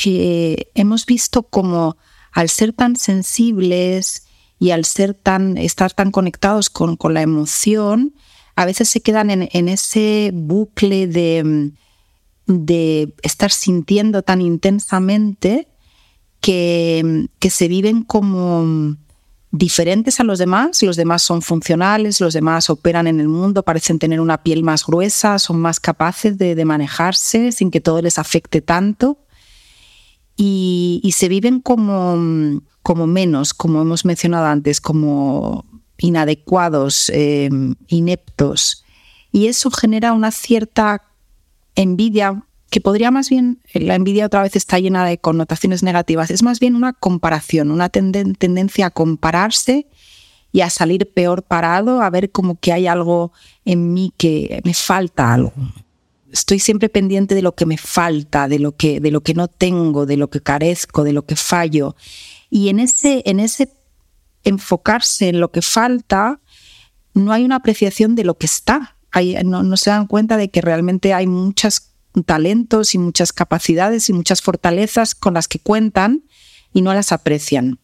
hemos 0.04 1.06
visto 1.06 1.42
como 1.44 1.96
al 2.32 2.48
ser 2.48 2.72
tan 2.72 2.96
sensibles 2.96 4.24
y 4.60 4.72
al 4.72 4.84
ser 4.84 5.14
tan, 5.14 5.56
estar 5.56 5.92
tan 5.92 6.12
conectados 6.12 6.68
con, 6.68 6.98
la 7.14 7.22
emoción, 7.22 8.14
a 8.54 8.66
veces 8.66 8.90
se 8.90 9.00
quedan 9.00 9.30
en, 9.30 9.68
ese 9.68 10.30
bucle 10.34 11.06
de, 11.06 11.72
de, 12.46 13.14
estar 13.22 13.50
sintiendo 13.50 14.22
tan 14.22 14.42
intensamente 14.42 15.66
que, 16.42 17.26
que 17.38 17.48
se 17.48 17.68
viven 17.68 18.02
como 18.02 18.96
diferentes 19.50 20.20
a 20.20 20.24
los 20.24 20.38
demás, 20.38 20.82
los 20.82 20.96
demás 20.96 21.22
son 21.22 21.40
funcionales, 21.40 22.20
los 22.20 22.34
demás 22.34 22.68
operan 22.68 23.06
en 23.06 23.18
el 23.18 23.28
mundo, 23.28 23.62
parecen 23.62 23.98
tener 23.98 24.20
una 24.20 24.42
piel 24.42 24.62
más 24.62 24.84
gruesa, 24.84 25.38
son 25.38 25.58
más 25.58 25.80
capaces 25.80 26.36
de, 26.36 26.54
de 26.54 26.64
manejarse 26.66 27.50
sin 27.50 27.70
que 27.70 27.80
todo 27.80 28.02
les 28.02 28.18
afecte 28.18 28.60
tanto 28.60 29.16
y, 30.42 31.12
se 31.12 31.28
viven 31.28 31.60
como, 31.60 32.62
como 32.82 33.06
menos, 33.06 33.52
como 33.52 33.82
hemos 33.82 34.06
mencionado 34.06 34.46
antes, 34.46 34.80
como 34.80 35.66
inadecuados, 35.98 37.10
em, 37.10 37.74
ineptos. 37.88 38.82
Y 39.32 39.48
eso 39.48 39.70
genera 39.70 40.14
una 40.14 40.30
cierta 40.30 41.02
envidia 41.74 42.42
que 42.70 42.80
podría 42.80 43.10
más 43.10 43.28
bien, 43.28 43.58
la 43.74 43.96
envidia 43.96 44.26
otra 44.26 44.42
vez 44.42 44.54
está 44.56 44.78
llena 44.78 45.04
de 45.04 45.18
connotaciones 45.18 45.82
negativas, 45.82 46.30
es 46.30 46.42
más 46.44 46.60
bien 46.60 46.76
una 46.76 46.92
comparación, 46.92 47.70
una 47.72 47.88
tendencia 47.88 48.86
a 48.86 48.90
compararse 48.90 49.88
y 50.52 50.60
a 50.60 50.70
salir 50.70 51.12
peor 51.12 51.42
parado, 51.42 52.00
a 52.00 52.08
ver 52.10 52.30
como 52.30 52.54
que 52.60 52.72
hay 52.72 52.86
algo 52.86 53.32
en 53.64 53.92
mí 53.92 54.12
que 54.16 54.60
me 54.64 54.72
falta 54.72 55.34
algo 55.34 55.52
estoy 56.32 56.58
siempre 56.58 56.88
pendiente 56.88 57.34
de 57.34 57.42
lo 57.42 57.54
que 57.54 57.66
me 57.66 57.76
falta, 57.76 58.48
de 58.48 58.58
lo 58.58 58.76
que, 58.76 59.00
de 59.00 59.10
lo 59.10 59.22
que 59.22 59.34
no 59.34 59.48
tengo, 59.48 60.06
de 60.06 60.16
lo 60.16 60.30
que 60.30 60.40
carezco, 60.40 61.04
de 61.04 61.12
lo 61.12 61.24
que 61.26 61.36
fallo. 61.36 61.96
Y 62.48 62.68
en 62.68 62.80
ese, 62.80 63.22
en 63.26 63.40
ese 63.40 63.72
enfocarse 64.44 65.28
en 65.28 65.40
lo 65.40 65.50
que 65.50 65.62
falta, 65.62 66.40
no 67.14 67.32
hay 67.32 67.44
una 67.44 67.56
apreciación 67.56 68.14
de 68.14 68.24
lo 68.24 68.36
que 68.36 68.46
está. 68.46 68.96
no, 69.44 69.76
se 69.76 69.90
dan 69.90 70.06
cuenta 70.06 70.36
de 70.36 70.50
que 70.50 70.60
realmente 70.60 71.12
hay 71.12 71.26
muchos 71.26 71.90
talentos 72.26 72.94
y 72.94 72.98
muchas 72.98 73.32
capacidades 73.32 74.08
y 74.08 74.12
muchas 74.12 74.42
fortalezas 74.42 75.14
con 75.14 75.34
las 75.34 75.48
que 75.48 75.58
cuentan 75.58 76.24
y 76.72 76.82
no 76.82 76.94
las 76.94 77.12
aprecian. 77.12 77.78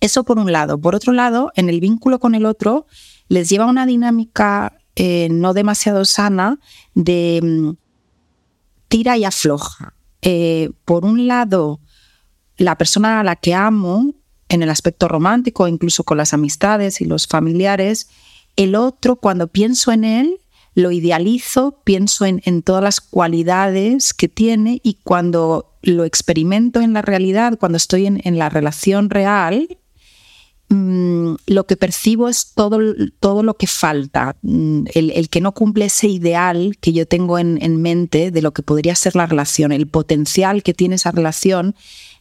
Eso 0.00 0.24
por 0.24 0.38
un 0.38 0.50
lado. 0.50 0.80
Por 0.80 0.94
otro 0.96 1.12
lado, 1.12 1.52
en 1.54 1.68
el 1.68 1.80
vínculo 1.80 2.18
con 2.18 2.34
el 2.34 2.44
otro, 2.44 2.86
les 3.28 3.48
lleva 3.48 3.66
una 3.66 3.86
dinámica 3.86 4.78
eh, 4.96 5.28
no 5.30 5.54
demasiado 5.54 6.04
sana 6.04 6.58
de 6.94 7.40
mm, 7.42 7.70
tira 8.88 9.16
y 9.16 9.24
afloja. 9.24 9.94
Eh, 10.20 10.70
por 10.84 11.04
un 11.04 11.26
lado, 11.26 11.80
la 12.56 12.76
persona 12.76 13.20
a 13.20 13.24
la 13.24 13.36
que 13.36 13.54
amo, 13.54 14.14
en 14.48 14.62
el 14.62 14.70
aspecto 14.70 15.08
romántico, 15.08 15.66
incluso 15.66 16.04
con 16.04 16.18
las 16.18 16.34
amistades 16.34 17.00
y 17.00 17.06
los 17.06 17.26
familiares, 17.26 18.08
el 18.56 18.74
otro, 18.74 19.16
cuando 19.16 19.48
pienso 19.48 19.92
en 19.92 20.04
él, 20.04 20.40
lo 20.74 20.90
idealizo, 20.90 21.80
pienso 21.84 22.24
en, 22.24 22.62
todas 22.62 22.82
las 22.82 23.00
cualidades 23.00 24.14
que 24.14 24.28
tiene 24.28 24.80
y 24.82 24.98
cuando 25.02 25.74
lo 25.82 26.04
experimento 26.04 26.80
en 26.80 26.92
la 26.92 27.02
realidad, 27.02 27.58
cuando 27.58 27.76
estoy 27.76 28.06
en, 28.06 28.38
la 28.38 28.48
relación 28.48 29.10
real, 29.10 29.78
mm, 30.72 31.34
lo 31.46 31.66
que 31.66 31.76
percibo 31.76 32.28
es 32.28 32.52
todo, 32.54 32.78
todo 33.20 33.42
lo 33.42 33.54
que 33.54 33.66
falta, 33.66 34.36
mm, 34.42 34.84
el, 34.94 35.28
que 35.28 35.40
no 35.40 35.52
cumple 35.52 35.86
ese 35.86 36.08
ideal 36.08 36.76
que 36.80 36.92
yo 36.92 37.06
tengo 37.06 37.38
en, 37.38 37.82
mente 37.82 38.30
de 38.30 38.42
lo 38.42 38.52
que 38.52 38.62
podría 38.62 38.94
ser 38.94 39.14
la 39.16 39.26
relación, 39.26 39.72
el 39.72 39.86
potencial 39.86 40.62
que 40.62 40.74
tiene 40.74 40.96
esa 40.96 41.10
relación 41.10 41.74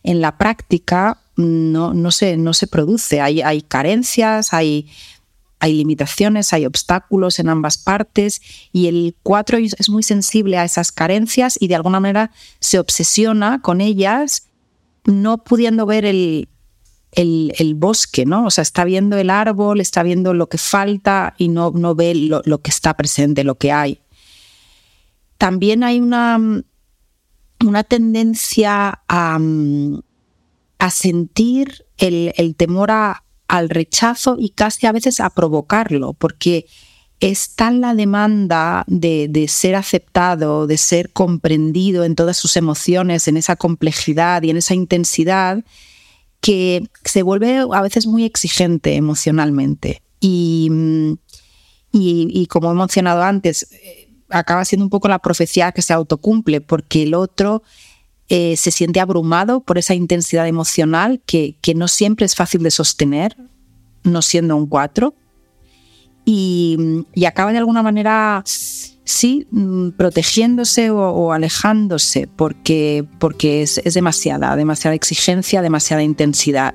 en 0.04 0.22
la 0.22 0.38
práctica 0.38 1.20
mm, 1.38 1.72
no, 1.72 1.94
no, 1.94 2.12
se, 2.12 2.38
no 2.38 2.54
se 2.54 2.68
produce. 2.68 3.22
Hay, 3.22 3.42
hay 3.42 3.62
carencias, 3.62 4.54
hay 4.54 4.88
hay 5.64 5.74
limitaciones, 5.74 6.54
hay 6.54 6.66
obstáculos 6.66 7.38
en 7.38 7.48
ambas 7.48 7.78
partes 7.78 8.42
y 8.74 8.88
el 8.88 9.16
4 9.22 9.60
es 9.60 9.90
muy 9.90 10.02
sensible 10.02 10.58
a 10.58 10.66
esas 10.66 10.92
carencias 10.92 11.56
y 11.62 11.68
de 11.68 11.76
alguna 11.76 12.00
manera 12.00 12.32
se 12.60 12.80
obsesiona 12.80 13.62
con 13.62 13.80
ellas, 13.80 14.48
no 15.06 15.44
pudiendo 15.44 15.86
ver 15.86 16.06
el, 16.06 16.50
el, 17.12 17.74
bosque, 17.76 18.26
¿no? 18.26 18.46
O 18.46 18.52
sea, 18.52 18.62
está 18.62 18.84
viendo 18.84 19.18
el 19.18 19.30
árbol, 19.30 19.82
está 19.82 20.04
viendo 20.04 20.34
lo 20.34 20.48
que 20.48 20.58
falta 20.58 21.34
y 21.38 21.50
no, 21.50 21.72
no 21.72 21.96
ve 21.96 22.16
lo, 22.16 22.62
que 22.62 22.70
está 22.70 22.96
presente, 22.96 23.44
lo 23.44 23.56
que 23.56 23.72
hay. 23.72 24.00
También 25.38 25.84
hay 25.84 26.00
una, 26.00 26.40
una 27.66 27.84
tendencia 27.84 29.02
a, 29.08 29.40
a 30.80 30.90
sentir 30.92 31.86
el, 31.98 32.34
el 32.38 32.56
temor 32.56 32.92
al 32.92 33.70
rechazo 33.70 34.38
y 34.40 34.50
casi 34.50 34.88
a 34.88 34.92
veces 34.92 35.20
a 35.20 35.30
provocarlo, 35.30 36.14
porque 36.14 36.68
está 37.22 37.70
la 37.70 37.94
demanda 37.94 38.84
de, 38.88 39.46
ser 39.48 39.76
aceptado, 39.76 40.68
de 40.68 40.78
ser 40.78 41.12
comprendido 41.12 42.04
en 42.04 42.16
todas 42.16 42.36
sus 42.36 42.58
emociones, 42.58 43.28
en 43.28 43.38
esa 43.38 43.56
complejidad 43.56 44.42
y 44.42 44.50
en 44.50 44.58
esa 44.58 44.74
intensidad, 44.74 45.64
que 46.42 46.88
se 47.06 47.24
vuelve 47.24 47.60
a 47.72 47.82
veces 47.82 48.08
muy 48.08 48.26
exigente 48.26 48.96
emocionalmente. 48.96 50.02
Y, 50.20 50.70
y, 51.92 52.46
como 52.48 52.72
he 52.72 52.76
mencionado 52.76 53.24
antes, 53.24 53.72
eh, 53.72 54.10
acaba 54.30 54.66
siendo 54.66 54.86
un 54.86 54.90
poco 54.90 55.08
la 55.08 55.20
profecía 55.20 55.72
que 55.72 55.82
se 55.82 55.94
autocumple, 55.94 56.62
porque 56.62 57.04
el 57.04 57.14
otro 57.14 57.64
eh, 58.30 58.56
se 58.56 58.72
siente 58.72 59.00
abrumado 59.00 59.62
por 59.62 59.78
esa 59.78 59.94
intensidad 59.94 60.48
emocional 60.48 61.22
que, 61.26 61.58
no 61.76 61.88
siempre 61.88 62.26
es 62.26 62.36
fácil 62.36 62.64
de 62.64 62.72
sostener, 62.72 63.36
no 64.04 64.22
siendo 64.22 64.56
un 64.56 64.68
4, 64.68 65.14
y, 66.26 67.06
acaba 67.26 67.52
de 67.52 67.58
alguna 67.58 67.84
manera, 67.84 68.44
sí, 69.04 69.48
mm, 69.52 69.92
protegiéndose 69.92 70.92
o, 70.92 71.32
alejándose 71.32 72.28
porque, 72.28 73.06
porque 73.20 73.62
es, 73.62 73.80
es 73.84 73.94
demasiada, 73.94 74.56
demasiada 74.56 74.96
exigencia, 74.96 75.62
demasiada 75.62 76.04
intensidad. 76.04 76.74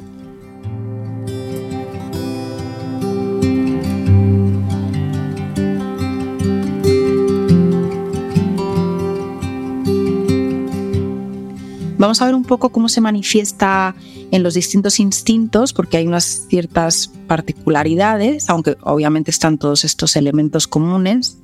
Vamos 11.99 12.21
a 12.21 12.27
ver 12.27 12.35
un 12.35 12.45
poco 12.45 12.69
cómo 12.71 12.89
se 12.89 13.01
manifiesta 13.01 13.95
en 14.31 14.43
los 14.43 14.55
distintos 14.55 15.01
instintos, 15.01 15.73
porque 15.73 15.97
hay 15.97 16.07
unas 16.07 16.47
ciertas 16.49 17.11
particularidades, 17.27 18.51
aunque 18.51 18.77
obviamente 18.83 19.31
están 19.31 19.57
todos 19.57 19.85
estos 19.85 20.15
elementos 20.17 20.67
comunes. 20.67 21.39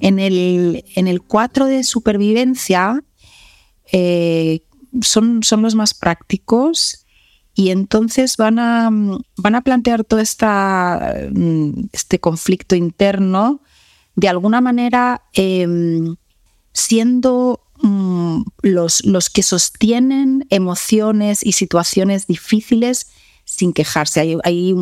En 0.00 0.18
el, 0.18 0.84
en 0.94 1.08
el 1.08 1.22
4 1.22 1.66
de 1.66 1.84
supervivencia 1.84 3.02
eh, 3.92 4.62
son, 5.02 5.42
son 5.42 5.62
los 5.62 5.74
más 5.74 5.94
prácticos 5.94 7.06
y 7.54 7.70
entonces 7.70 8.36
van 8.36 8.58
a, 8.58 8.90
van 9.36 9.54
a 9.54 9.62
plantear 9.62 10.04
todo 10.04 10.20
esta, 10.20 11.14
mm, 11.32 11.88
este 11.92 12.20
conflicto 12.20 12.76
interno 12.76 13.60
de 14.14 14.28
alguna 14.28 14.60
manera 14.60 15.22
em, 15.34 16.16
siendo 16.72 17.60
Mm, 17.80 18.42
los, 18.62 19.04
los, 19.04 19.30
que 19.30 19.44
sostienen 19.44 20.46
emociones 20.50 21.46
y 21.46 21.52
situaciones 21.52 22.26
difíciles 22.26 23.06
sin 23.44 23.72
quejarse. 23.72 24.36
Hay, 24.42 24.74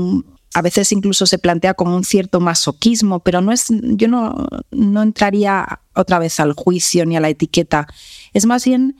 a 0.56 0.62
veces 0.62 0.90
incluso 0.90 1.26
se 1.26 1.38
plantea 1.38 1.74
como 1.74 1.94
un 1.94 2.02
cierto 2.02 2.40
masoquismo, 2.40 3.20
pero 3.20 3.42
no 3.42 3.52
es, 3.52 3.66
yo 3.68 4.08
no, 4.08 4.46
no 4.70 5.02
entraría 5.02 5.80
otra 5.94 6.18
vez 6.18 6.40
al 6.40 6.54
juicio 6.54 7.04
ni 7.04 7.14
a 7.14 7.20
la 7.20 7.28
etiqueta. 7.28 7.86
Es 8.32 8.46
más 8.46 8.64
bien 8.64 8.96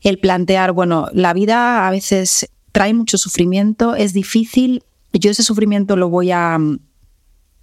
el 0.00 0.20
plantear, 0.20 0.70
bueno, 0.70 1.08
la 1.12 1.32
vida 1.32 1.88
a 1.88 1.90
veces 1.90 2.50
trae 2.70 2.94
mucho 2.94 3.18
sufrimiento, 3.18 3.96
es 3.96 4.12
difícil, 4.12 4.84
yo 5.12 5.32
ese 5.32 5.42
sufrimiento 5.42 5.96
lo 5.96 6.08
voy 6.08 6.30
a 6.30 6.56
mm, 6.56 6.78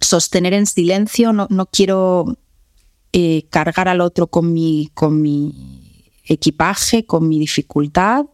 sostener 0.02 0.52
en 0.52 0.66
silencio, 0.66 1.32
no, 1.32 1.46
no 1.48 1.64
quiero 1.64 2.36
eh, 3.14 3.46
cargar 3.48 3.88
al 3.88 4.02
otro 4.02 4.26
con 4.26 4.52
mi, 4.52 4.90
con 4.92 5.22
mi 5.22 6.12
equipaje, 6.26 7.06
con 7.06 7.26
mi 7.26 7.38
dificultad. 7.38 8.26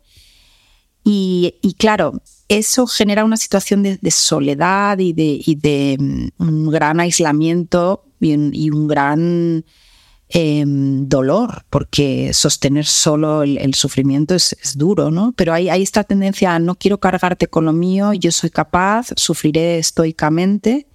Y, 1.05 1.77
claro, 1.79 2.23
eso 2.49 2.87
genera 2.87 3.25
una 3.25 3.37
situación 3.37 3.83
de, 3.83 4.11
soledad 4.11 4.99
y 4.99 5.13
de, 5.13 5.97
mm, 5.99 6.29
un 6.39 6.71
gran 6.71 7.01
aislamiento 7.01 8.05
y 8.21 8.71
un, 8.71 8.89
gran 8.89 9.65
em, 10.29 11.09
dolor, 11.09 11.65
porque 11.71 12.33
sostener 12.33 12.87
solo 12.87 13.43
el, 13.43 13.75
sufrimiento 13.75 14.35
es, 14.35 14.57
duro, 14.77 15.11
¿no? 15.11 15.33
Pero 15.37 15.53
hay, 15.53 15.69
esta 15.83 16.05
tendencia 16.05 16.55
a 16.55 16.59
no 16.59 16.75
quiero 16.75 16.99
cargarte 16.99 17.47
con 17.49 17.65
lo 17.65 17.73
mío, 17.73 18.13
yo 18.15 18.33
soy 18.33 18.51
capaz, 18.51 19.09
sufriré 19.17 19.79
estoicamente 19.79 20.87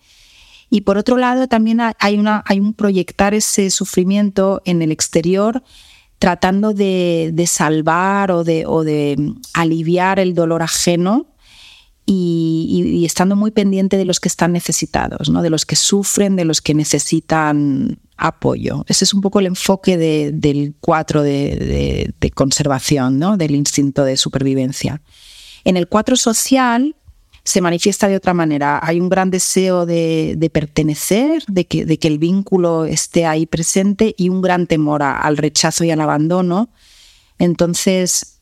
y 0.69 0.81
por 0.81 0.97
otro 0.97 1.17
lado, 1.17 1.47
también 1.47 1.79
hay, 1.81 2.59
un 2.59 2.73
proyectar 2.73 3.33
ese 3.33 3.69
sufrimiento 3.71 4.61
en 4.65 4.81
el 4.81 4.91
exterior 4.91 5.63
tratando 6.19 6.73
de, 6.73 7.45
salvar 7.47 8.31
o 8.31 8.43
de, 8.43 8.65
o 8.67 8.83
de, 8.83 9.33
aliviar 9.53 10.19
el 10.19 10.35
dolor 10.35 10.61
ajeno 10.61 11.27
y, 12.11 13.05
estando 13.05 13.35
muy 13.35 13.51
pendiente 13.51 13.95
de 13.95 14.05
los 14.05 14.19
que 14.19 14.29
están 14.29 14.51
necesitados, 14.51 15.29
¿no? 15.29 15.43
de 15.43 15.51
los 15.51 15.65
que 15.65 15.75
sufren, 15.75 16.35
de 16.35 16.45
los 16.45 16.59
que 16.61 16.73
necesitan 16.73 17.99
apoyo. 18.17 18.83
Ese 18.87 19.05
es 19.05 19.13
un 19.13 19.21
poco 19.21 19.39
el 19.39 19.45
enfoque 19.45 19.97
del 19.97 20.73
4 20.79 21.21
de, 21.21 22.31
conservación, 22.33 23.19
¿no? 23.19 23.37
del 23.37 23.53
instinto 23.53 24.03
de 24.03 24.17
supervivencia. 24.17 25.01
En 25.63 25.77
el 25.77 25.87
4 25.87 26.15
social 26.15 26.95
se 27.43 27.61
manifiesta 27.61 28.07
de 28.07 28.15
otra 28.15 28.33
manera. 28.33 28.79
Hay 28.81 28.99
un 28.99 29.09
gran 29.09 29.29
deseo 29.29 29.85
de, 29.85 30.49
pertenecer, 30.51 31.43
de 31.47 31.65
que, 31.65 32.07
el 32.07 32.17
vínculo 32.17 32.85
esté 32.85 33.27
ahí 33.27 33.45
presente 33.45 34.15
y 34.17 34.29
un 34.29 34.41
gran 34.41 34.65
temor 34.65 35.03
al 35.03 35.37
rechazo 35.37 35.83
y 35.83 35.91
al 35.91 36.01
abandono. 36.01 36.69
Entonces, 37.37 38.38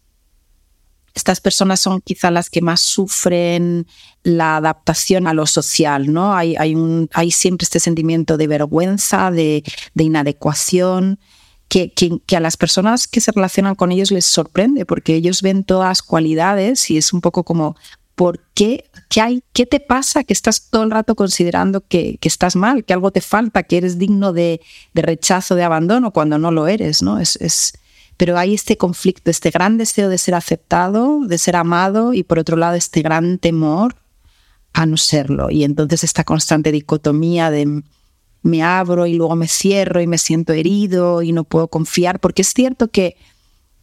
estas 1.18 1.42
personas 1.42 1.80
son 1.80 2.00
quizá 2.02 2.30
las 2.30 2.50
que 2.50 2.62
más 2.62 2.80
sufren 2.80 3.88
la 4.22 4.58
adaptación 4.58 5.26
a 5.26 5.34
lo 5.34 5.48
social, 5.48 6.14
¿no? 6.14 6.36
Hay, 6.36 6.56
siempre 7.32 7.64
este 7.64 7.80
sentimiento 7.80 8.38
de 8.38 8.46
vergüenza, 8.46 9.32
de, 9.32 9.64
inadecuación, 9.96 11.20
que, 11.70 11.92
a 12.36 12.40
las 12.40 12.56
personas 12.56 13.08
que 13.08 13.20
se 13.20 13.32
relacionan 13.32 13.74
con 13.74 13.92
ellos 13.92 14.12
les 14.12 14.26
sorprende, 14.26 14.86
porque 14.86 15.16
ellos 15.16 15.42
ven 15.42 15.64
todas 15.64 15.90
las 15.90 16.02
cualidades 16.04 16.92
y 16.92 16.98
es 16.98 17.12
un 17.12 17.22
poco 17.22 17.44
como, 17.44 17.76
¿por 18.14 18.40
qué? 18.54 18.90
¿Qué, 19.10 19.22
hay, 19.22 19.44
¿Qué 19.54 19.66
te 19.66 19.80
pasa 19.80 20.24
que 20.24 20.34
estás 20.34 20.70
todo 20.70 20.84
el 20.84 20.92
rato 20.92 21.16
considerando 21.16 21.82
que, 21.82 22.20
estás 22.22 22.56
mal, 22.56 22.86
que 22.86 22.94
algo 22.94 23.10
te 23.10 23.22
falta, 23.22 23.64
que 23.64 23.78
eres 23.78 23.98
digno 23.98 24.34
de, 24.34 24.62
rechazo, 24.94 25.56
de 25.56 25.64
abandono, 25.64 26.14
cuando 26.14 26.38
no 26.38 26.52
lo 26.52 26.68
eres? 26.68 27.02
¿no? 27.02 27.20
Es, 27.20 27.74
pero 28.18 28.38
hay 28.38 28.54
este 28.54 28.78
conflicto, 28.78 29.32
este 29.32 29.52
gran 29.52 29.78
deseo 29.78 30.10
de 30.10 30.18
ser 30.18 30.36
aceptado, 30.36 31.22
de 31.26 31.38
ser 31.38 31.56
amado, 31.56 32.14
y 32.14 32.24
por 32.24 32.40
otro 32.40 32.58
lado 32.58 32.76
este 32.76 33.02
gran 33.02 33.38
temor 33.38 33.96
a 34.74 34.86
no 34.86 34.98
serlo. 34.98 35.50
Y 35.50 35.64
entonces 35.64 36.04
esta 36.04 36.24
constante 36.24 36.72
dicotomía 36.72 37.50
de 37.52 37.84
me 38.44 38.64
abro 38.64 39.06
y 39.06 39.14
luego 39.14 39.36
me 39.36 39.48
cierro 39.48 40.02
y 40.02 40.08
me 40.08 40.18
siento 40.18 40.54
herido 40.54 41.22
y 41.22 41.32
no 41.32 41.44
puedo 41.44 41.68
confiar, 41.68 42.20
porque 42.20 42.42
es 42.42 42.54
cierto 42.54 42.88
que 42.90 43.18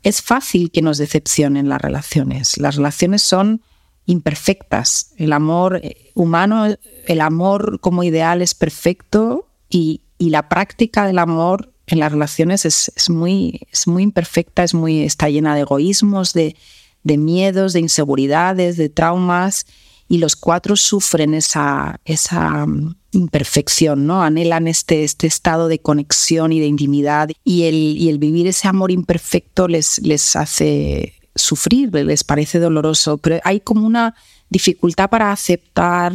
es 0.03 0.23
fácil 0.23 0.71
que 0.71 0.83
nos 0.83 0.99
decepcionen 0.99 1.69
las 1.69 1.81
relaciones. 1.81 2.59
Las 2.59 2.77
relaciones 2.77 3.23
son 3.23 3.63
imperfectas. 4.07 5.13
El 5.17 5.33
amor 5.33 5.81
eh, 5.83 6.11
humano, 6.15 6.77
el 7.07 7.21
amor 7.21 7.81
como 7.81 8.05
ideal 8.05 8.43
es 8.43 8.55
perfecto 8.55 9.49
y, 9.69 10.01
la 10.19 10.49
práctica 10.49 11.07
del 11.07 11.19
amor 11.19 11.74
en 11.87 11.99
las 12.01 12.13
relaciones 12.13 12.65
es, 12.65 12.91
muy, 13.11 13.61
es 13.71 13.87
muy 13.87 14.03
imperfecta, 14.03 14.65
es 14.65 14.75
muy, 14.75 15.03
está 15.03 15.29
llena 15.29 15.55
de 15.55 15.63
egoísmos, 15.63 16.33
de, 16.33 16.57
de 17.03 17.19
miedos, 17.19 17.73
de 17.73 17.81
inseguridades, 17.81 18.77
de 18.77 18.89
traumas 18.89 19.67
y 20.09 20.19
los 20.19 20.37
cuatro 20.37 20.77
sufren 20.77 21.35
esa, 21.35 22.01
esa 22.05 22.67
mm, 22.67 22.97
imperfección, 23.13 24.07
¿no? 24.07 24.23
Anhelan 24.23 24.69
este, 24.69 25.05
este 25.05 25.27
estado 25.27 25.69
de 25.69 25.81
conexión 25.81 26.53
y 26.53 26.61
de 26.61 26.67
intimidad 26.67 27.31
y 27.43 27.65
el, 27.65 27.75
y 27.75 28.09
el 28.09 28.19
vivir 28.19 28.47
ese 28.47 28.69
amor 28.69 28.91
imperfecto 28.91 29.69
les, 29.69 29.99
les 29.99 30.37
hace 30.37 31.15
sufrir, 31.35 31.93
les 31.93 32.25
parece 32.25 32.59
doloroso, 32.59 33.19
pero 33.19 33.41
hay 33.45 33.61
como 33.61 33.87
una 33.87 34.15
dificultad 34.51 35.11
para 35.11 35.33
aceptar 35.33 36.13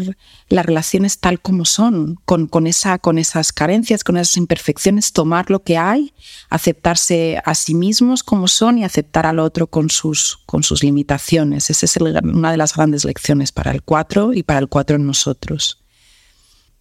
las 0.47 0.65
relaciones 0.65 1.19
tal 1.19 1.41
como 1.41 1.65
son, 1.65 2.15
con, 2.25 2.47
con, 2.47 2.67
esa, 2.67 2.97
con 2.97 3.17
esas 3.17 3.51
carencias, 3.51 4.03
con 4.03 4.17
esas 4.17 4.37
imperfecciones, 4.37 5.11
tomar 5.11 5.49
lo 5.49 5.63
que 5.63 5.77
hay, 5.77 6.13
aceptarse 6.49 7.41
a 7.43 7.55
sí 7.55 7.73
mismos 7.73 8.23
como 8.23 8.47
son 8.47 8.77
y 8.77 8.83
aceptar 8.83 9.25
al 9.25 9.39
otro 9.39 9.67
con 9.67 9.89
sus, 9.89 10.37
con 10.45 10.63
sus 10.63 10.83
limitaciones. 10.83 11.69
Esa 11.69 11.85
es 11.85 11.97
una 11.97 12.51
de 12.51 12.57
las 12.57 12.75
grandes 12.75 13.03
lecciones 13.03 13.51
para 13.51 13.71
el 13.71 13.83
cuatro 13.83 14.33
y 14.33 14.43
para 14.43 14.59
el 14.59 14.69
cuatro 14.69 14.95
en 14.95 15.05
nosotros. 15.05 15.83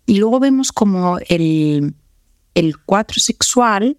Y 0.07 0.19
luego 0.19 0.41
vemos 0.41 0.73
como 0.73 1.19
el, 1.29 1.95
el 2.55 2.75
sexual 3.17 3.99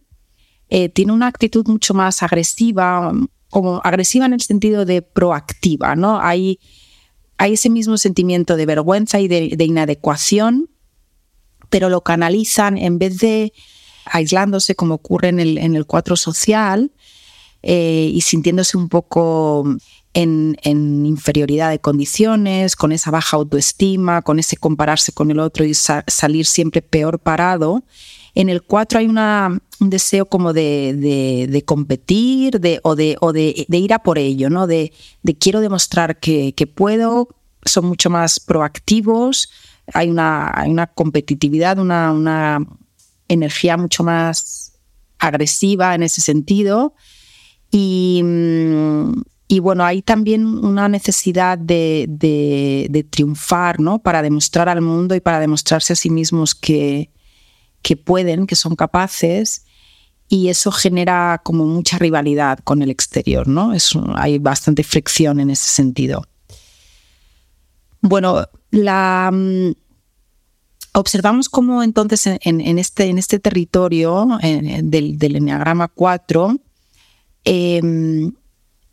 eh, 0.69 0.89
tiene 0.89 1.11
una 1.11 1.27
actitud 1.27 1.67
mucho 1.67 1.93
más 1.93 2.23
agresiva, 2.23 3.11
como 3.49 3.81
agresiva 3.83 4.25
en 4.25 4.33
el 4.33 4.41
sentido 4.41 4.85
de 4.85 5.01
proactiva, 5.01 5.95
¿no? 5.95 6.19
Hay 6.21 6.59
hay 7.39 7.53
ese 7.53 7.69
mismo 7.69 7.97
sentimiento 7.97 8.57
de 8.57 8.65
vergüenza 8.65 9.19
y 9.19 9.29
de, 9.29 9.63
inadecuación, 9.63 10.69
pero 11.69 11.87
lo 11.87 12.01
canalizan 12.01 12.77
en 12.77 12.99
vez 12.99 13.17
de 13.19 13.53
aislándose 14.05 14.75
como 14.75 14.95
ocurre 14.95 15.29
en 15.29 15.39
el, 15.39 15.57
en 15.57 15.75
el 15.77 15.85
cuatro 15.85 16.17
social 16.17 16.91
eh, 17.63 18.11
y 18.13 18.21
sintiéndose 18.21 18.77
un 18.77 18.89
poco 18.89 19.63
en, 20.13 20.57
inferioridad 20.63 21.69
de 21.69 21.79
condiciones, 21.79 22.75
con 22.75 22.91
esa 22.91 23.09
baja 23.09 23.37
autoestima, 23.37 24.21
con 24.21 24.39
ese 24.39 24.57
compararse 24.57 25.13
con 25.13 25.31
el 25.31 25.39
otro 25.39 25.63
y 25.63 25.73
salir 25.73 26.45
siempre 26.45 26.81
peor 26.81 27.19
parado. 27.19 27.83
En 28.35 28.49
el 28.49 28.61
4 28.61 28.99
hay 28.99 29.07
un 29.07 29.89
deseo 29.89 30.25
como 30.25 30.53
de, 30.53 31.63
competir 31.65 32.59
de, 32.59 32.79
o, 32.83 32.95
de, 32.95 33.65
ir 33.69 33.93
a 33.93 33.99
por 33.99 34.17
ello, 34.17 34.49
¿no? 34.49 34.67
de, 34.67 34.91
quiero 35.39 35.61
demostrar 35.61 36.19
que, 36.19 36.53
puedo, 36.73 37.29
son 37.65 37.85
mucho 37.85 38.09
más 38.09 38.39
proactivos, 38.39 39.49
hay 39.93 40.09
una, 40.09 40.91
competitividad, 40.93 41.79
una, 41.79 42.59
energía 43.27 43.77
mucho 43.77 44.03
más 44.03 44.73
agresiva 45.19 45.93
en 45.93 46.03
ese 46.03 46.21
sentido. 46.21 46.95
Y, 47.71 48.23
y 49.47 49.59
bueno, 49.59 49.83
hay 49.83 50.01
también 50.01 50.45
una 50.45 50.87
necesidad 50.89 51.57
de, 51.57 52.05
de, 52.07 53.03
triunfar, 53.03 53.79
¿no? 53.79 53.99
Para 53.99 54.21
demostrar 54.21 54.69
al 54.69 54.81
mundo 54.81 55.15
y 55.15 55.19
para 55.19 55.39
demostrarse 55.39 55.93
a 55.93 55.95
sí 55.95 56.09
mismos 56.09 56.53
que, 56.53 57.11
que 57.81 57.97
pueden, 57.97 58.47
que 58.47 58.55
son 58.55 58.75
capaces 58.75 59.65
y 60.27 60.49
eso 60.49 60.71
genera 60.71 61.41
como 61.43 61.65
mucha 61.65 61.97
rivalidad 61.97 62.59
con 62.59 62.81
el 62.81 62.91
exterior, 62.91 63.47
¿no? 63.47 63.73
Es, 63.73 63.93
hay 64.15 64.37
bastante 64.37 64.83
fricción 64.83 65.39
en 65.39 65.49
ese 65.49 65.67
sentido. 65.67 66.23
Bueno, 68.01 68.45
la, 68.71 69.31
mm, 69.33 69.71
observamos 70.93 71.49
cómo 71.49 71.81
entonces 71.83 72.37
en, 72.41 72.79
este, 72.79 73.05
en 73.05 73.17
este, 73.17 73.39
territorio 73.39 74.27
del, 74.41 75.17
del, 75.17 75.35
Enneagrama 75.35 75.87
4, 75.87 76.57
em, 77.45 78.31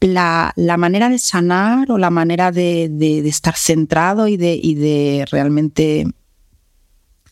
la, 0.00 0.52
manera 0.78 1.08
de 1.08 1.18
sanar 1.18 1.90
o 1.90 1.98
la 1.98 2.10
manera 2.10 2.52
de, 2.52 3.22
estar 3.26 3.56
centrado 3.56 4.28
y 4.28 4.36
de, 4.36 4.58
y 4.60 4.74
de 4.74 5.26
realmente 5.30 6.06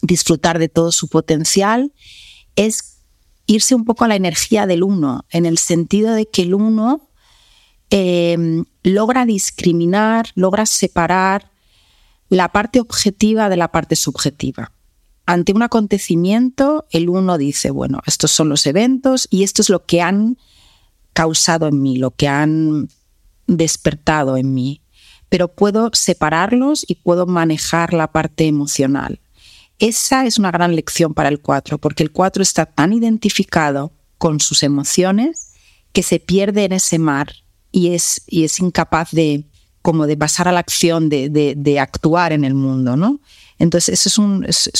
disfrutar 0.06 0.58
de 0.58 0.68
todo 0.68 0.92
su 0.92 1.08
potencial 1.08 1.92
es 2.56 2.98
irse 3.46 3.74
un 3.74 3.84
poco 3.84 4.04
a 4.04 4.08
la 4.08 4.16
energía 4.16 4.66
del 4.66 4.82
uno, 4.82 5.24
en 5.30 5.46
el 5.46 5.58
sentido 5.58 6.14
de 6.14 6.26
que 6.26 6.42
el 6.42 6.54
uno 6.54 7.08
eh, 7.90 8.62
logra 8.82 9.26
discriminar, 9.26 10.28
logra 10.34 10.66
separar 10.66 11.50
la 12.28 12.50
parte 12.50 12.80
objetiva 12.80 13.48
de 13.48 13.56
la 13.56 13.70
parte 13.70 13.96
subjetiva. 13.96 14.72
Ante 15.26 15.52
un 15.52 15.62
acontecimiento, 15.62 16.86
el 16.90 17.08
uno 17.08 17.38
dice, 17.38 17.70
bueno, 17.70 18.00
estos 18.06 18.30
son 18.30 18.48
los 18.48 18.66
eventos 18.66 19.26
y 19.30 19.42
esto 19.42 19.62
es 19.62 19.70
lo 19.70 19.84
que 19.84 20.02
han 20.02 20.36
causado 21.12 21.68
en 21.68 21.80
mí, 21.80 21.96
lo 21.96 22.10
que 22.10 22.28
han 22.28 22.88
despertado 23.46 24.36
en 24.36 24.52
mí, 24.52 24.82
pero 25.28 25.48
puedo 25.48 25.90
separarlos 25.92 26.84
y 26.86 26.96
puedo 26.96 27.26
manejar 27.26 27.94
la 27.94 28.12
parte 28.12 28.46
emocional. 28.46 29.20
Esa 29.78 30.24
es 30.26 30.38
una 30.38 30.50
gran 30.50 30.76
lección 30.76 31.14
para 31.14 31.28
el 31.28 31.40
4, 31.40 31.78
porque 31.78 32.02
el 32.02 32.12
4 32.12 32.42
está 32.42 32.66
tan 32.66 32.92
identificado 32.92 33.92
con 34.18 34.40
sus 34.40 34.62
emociones 34.62 35.52
que 35.92 36.02
se 36.02 36.20
pierde 36.20 36.64
en 36.64 36.72
ese 36.72 36.98
mar 36.98 37.32
y 37.72 37.94
es, 37.94 38.22
y 38.26 38.44
es 38.44 38.60
incapaz 38.60 39.10
de, 39.10 39.44
como 39.82 40.06
de 40.06 40.16
pasar 40.16 40.48
a 40.48 40.52
la 40.52 40.60
acción, 40.60 41.08
de, 41.08 41.78
actuar 41.80 42.32
en 42.32 42.44
el 42.44 42.54
mundo, 42.54 42.96
¿no? 42.96 43.20
Entonces, 43.58 44.00
eso 44.00 44.08
es, 44.08 44.18
un, 44.18 44.44
es, 44.46 44.70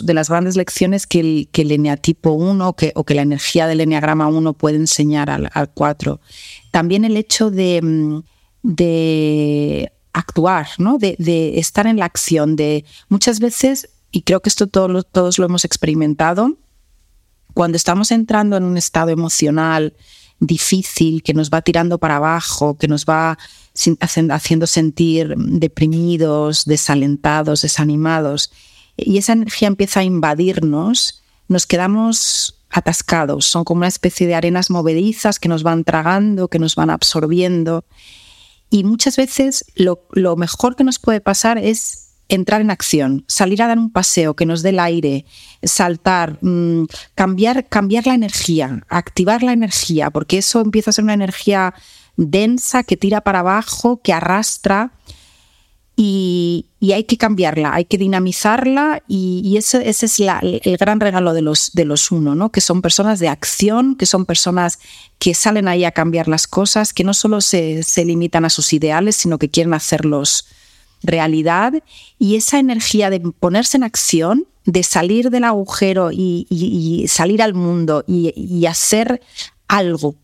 de, 0.00 0.06
de 0.06 0.14
las 0.14 0.28
grandes 0.28 0.56
lecciones 0.56 1.06
que 1.06 1.20
el, 1.20 1.48
que 1.52 1.62
el 1.62 1.72
eneatipo 1.72 2.32
1 2.32 2.74
que, 2.74 2.92
o 2.94 3.04
que 3.04 3.14
la 3.14 3.22
energía 3.22 3.66
del 3.66 3.80
eneagrama 3.80 4.28
1 4.28 4.52
puede 4.54 4.76
enseñar 4.76 5.30
al, 5.30 5.50
al 5.54 5.70
4. 5.70 6.20
También 6.70 7.04
el 7.04 7.16
hecho 7.16 7.50
de, 7.50 7.80
mm, 7.80 8.22
de 8.62 9.92
actuar, 10.12 10.68
¿no? 10.78 10.98
De, 10.98 11.16
de, 11.18 11.58
estar 11.58 11.86
en 11.86 11.98
la 11.98 12.06
acción, 12.06 12.56
de 12.56 12.84
muchas 13.08 13.40
veces 13.40 13.88
y 14.10 14.22
creo 14.22 14.40
que 14.40 14.48
esto 14.48 14.66
todos, 14.66 15.06
todos 15.10 15.38
lo 15.38 15.44
hemos 15.44 15.64
experimentado, 15.64 16.56
cuando 17.54 17.76
estamos 17.76 18.10
entrando 18.10 18.56
en 18.56 18.64
un 18.64 18.76
estado 18.76 19.10
emocional 19.10 19.94
difícil, 20.40 21.22
que 21.22 21.34
nos 21.34 21.50
va 21.50 21.62
tirando 21.62 21.98
para 21.98 22.16
abajo, 22.16 22.76
que 22.78 22.88
nos 22.88 23.04
va 23.04 23.38
haciendo 24.00 24.66
sentir 24.66 25.34
deprimidos, 25.36 26.64
desalentados, 26.64 27.62
desanimados, 27.62 28.50
y 28.96 29.18
esa 29.18 29.32
energía 29.32 29.68
empieza 29.68 30.00
a 30.00 30.04
invadirnos, 30.04 31.22
nos 31.48 31.66
quedamos 31.66 32.62
atascados, 32.70 33.46
son 33.46 33.64
como 33.64 33.80
una 33.80 33.88
especie 33.88 34.26
de 34.26 34.34
arenas 34.34 34.70
movedizas 34.70 35.38
que 35.38 35.48
nos 35.48 35.62
van 35.62 35.84
tragando, 35.84 36.48
que 36.48 36.58
nos 36.58 36.74
van 36.74 36.90
absorbiendo. 36.90 37.84
Y 38.70 38.84
muchas 38.84 39.16
veces 39.16 39.64
lo, 39.74 40.06
lo 40.12 40.36
mejor 40.36 40.76
que 40.76 40.84
nos 40.84 40.98
puede 40.98 41.20
pasar 41.20 41.58
es 41.58 42.09
entrar 42.30 42.60
en 42.60 42.70
acción, 42.70 43.24
salir 43.26 43.62
a 43.62 43.66
dar 43.66 43.78
un 43.78 43.90
paseo 43.90 44.34
que 44.34 44.46
nos 44.46 44.62
dé 44.62 44.70
el 44.70 44.78
aire, 44.78 45.26
saltar, 45.62 46.38
mm, 46.40 46.86
cambiar, 47.14 47.68
cambiar 47.68 48.06
la 48.06 48.14
energía, 48.14 48.84
activar 48.88 49.42
la 49.42 49.52
energía, 49.52 50.10
porque 50.10 50.38
eso 50.38 50.60
empieza 50.60 50.90
a 50.90 50.92
ser 50.92 51.04
una 51.04 51.14
energía 51.14 51.74
densa 52.16 52.82
que 52.84 52.96
tira 52.96 53.20
para 53.20 53.40
abajo, 53.40 54.00
que 54.02 54.12
arrastra 54.12 54.92
y, 55.96 56.66
hay 56.94 57.04
que 57.04 57.18
cambiarla, 57.18 57.74
hay 57.74 57.84
que 57.84 57.98
dinamizarla 57.98 59.02
y, 59.06 59.56
ese, 59.58 59.86
es 59.88 60.02
el 60.02 60.76
gran 60.78 60.98
regalo 60.98 61.34
de 61.34 61.42
los, 61.42 61.72
de 61.72 61.84
los 61.84 62.10
uno, 62.10 62.34
¿no? 62.34 62.50
que 62.50 62.62
son 62.62 62.80
personas 62.80 63.18
de 63.18 63.28
acción, 63.28 63.96
que 63.96 64.06
son 64.06 64.24
personas 64.24 64.78
que 65.18 65.34
salen 65.34 65.68
ahí 65.68 65.84
a 65.84 65.90
cambiar 65.90 66.26
las 66.26 66.46
cosas, 66.46 66.94
que 66.94 67.04
no 67.04 67.12
solo 67.12 67.42
se, 67.42 67.82
se 67.82 68.06
limitan 68.06 68.46
a 68.46 68.50
sus 68.50 68.72
ideales, 68.72 69.16
sino 69.16 69.38
que 69.38 69.50
quieren 69.50 69.74
hacerlos 69.74 70.46
realidad 71.02 71.74
y 72.18 72.36
esa 72.36 72.58
energía 72.58 73.10
de 73.10 73.20
ponerse 73.20 73.76
en 73.76 73.84
acción, 73.84 74.46
de 74.64 74.82
salir 74.82 75.30
del 75.30 75.44
agujero 75.44 76.10
y, 76.12 77.06
salir 77.08 77.42
al 77.42 77.54
mundo 77.54 78.04
y, 78.06 78.66
hacer 78.66 79.20
algo, 79.68 80.16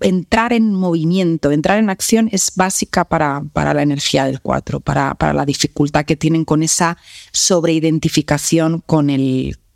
entrar 0.00 0.52
en 0.52 0.74
movimiento, 0.74 1.50
entrar 1.50 1.78
en 1.78 1.90
acción 1.90 2.28
es 2.32 2.52
básica 2.54 3.04
para, 3.04 3.42
para 3.52 3.74
la 3.74 3.82
energía 3.82 4.24
del 4.24 4.40
4, 4.40 4.80
para, 4.80 5.14
para, 5.14 5.32
la 5.32 5.44
dificultad 5.44 6.04
que 6.04 6.16
tienen 6.16 6.44
con 6.44 6.62
esa 6.62 6.96
sobreidentificación 7.32 8.82
con, 8.86 9.08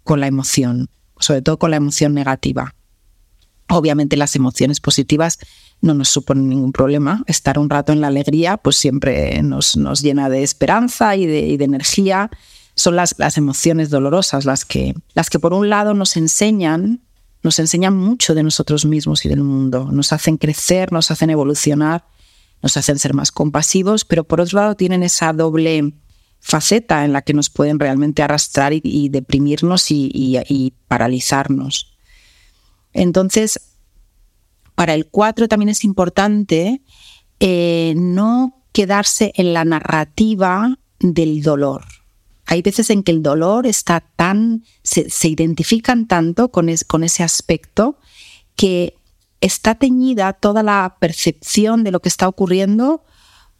con 0.04 0.20
la 0.20 0.26
emoción, 0.26 0.88
sobre 1.18 1.42
todo 1.42 1.58
con 1.58 1.70
la 1.70 1.76
emoción 1.76 2.14
negativa. 2.14 2.74
Obviamente 3.68 4.16
las 4.16 4.36
emociones 4.36 4.78
positivas 4.80 5.38
no 5.80 5.94
nos 5.94 6.08
supone 6.08 6.42
ningún 6.42 6.72
problema. 6.72 7.22
Estar 7.26 7.58
un 7.58 7.70
rato 7.70 7.92
en 7.92 8.00
la 8.00 8.08
alegría 8.08 8.56
pues 8.56 8.76
siempre 8.76 9.42
nos, 9.42 9.76
nos 9.76 10.02
llena 10.02 10.28
de 10.28 10.42
esperanza 10.42 11.16
y 11.16 11.26
de, 11.26 11.54
energía. 11.54 12.30
son 12.74 12.96
las, 12.96 13.14
las 13.18 13.38
emociones 13.38 13.90
dolorosas, 13.90 14.44
las 14.44 14.64
que, 14.64 14.94
las 15.14 15.30
que 15.30 15.38
por 15.38 15.52
un 15.52 15.68
lado 15.68 15.94
nos 15.94 16.16
enseñan, 16.16 17.00
nos 17.42 17.58
enseñan 17.58 17.96
mucho 17.96 18.34
de 18.34 18.42
nosotros 18.42 18.84
mismos 18.84 19.24
y 19.24 19.28
del 19.28 19.42
mundo, 19.42 19.88
nos 19.92 20.12
hacen 20.12 20.36
crecer, 20.36 20.92
nos 20.92 21.10
hacen 21.10 21.30
evolucionar, 21.30 22.04
nos 22.62 22.76
hacen 22.76 22.98
ser 22.98 23.14
más 23.14 23.30
compasivos, 23.30 24.04
pero 24.04 24.24
por 24.24 24.40
otro 24.40 24.60
lado 24.60 24.74
tienen 24.74 25.02
esa 25.02 25.32
doble 25.32 25.92
faceta 26.40 27.04
en 27.04 27.12
la 27.12 27.22
que 27.22 27.34
nos 27.34 27.50
pueden 27.50 27.78
realmente 27.78 28.22
arrastrar 28.22 28.72
y, 28.72 29.08
deprimirnos 29.08 29.86
y, 29.90 30.72
paralizarnos. 30.88 31.96
Entonces, 32.92 33.60
para 34.76 34.94
el 34.94 35.06
4 35.06 35.48
también 35.48 35.70
es 35.70 35.82
importante 35.82 36.82
eh, 37.40 37.94
no 37.96 38.62
quedarse 38.72 39.32
en 39.34 39.54
la 39.54 39.64
narrativa 39.64 40.78
del 41.00 41.42
dolor. 41.42 41.84
Hay 42.44 42.62
veces 42.62 42.90
en 42.90 43.02
que 43.02 43.10
el 43.10 43.22
dolor 43.22 43.66
está 43.66 44.04
tan, 44.14 44.62
se, 44.82 45.08
identifican 45.28 46.06
tanto 46.06 46.50
con, 46.50 46.68
con 46.86 47.02
ese 47.02 47.24
aspecto 47.24 47.98
que 48.54 48.94
está 49.40 49.74
teñida 49.74 50.34
toda 50.34 50.62
la 50.62 50.96
percepción 51.00 51.82
de 51.82 51.90
lo 51.90 52.00
que 52.00 52.08
está 52.08 52.28
ocurriendo 52.28 53.02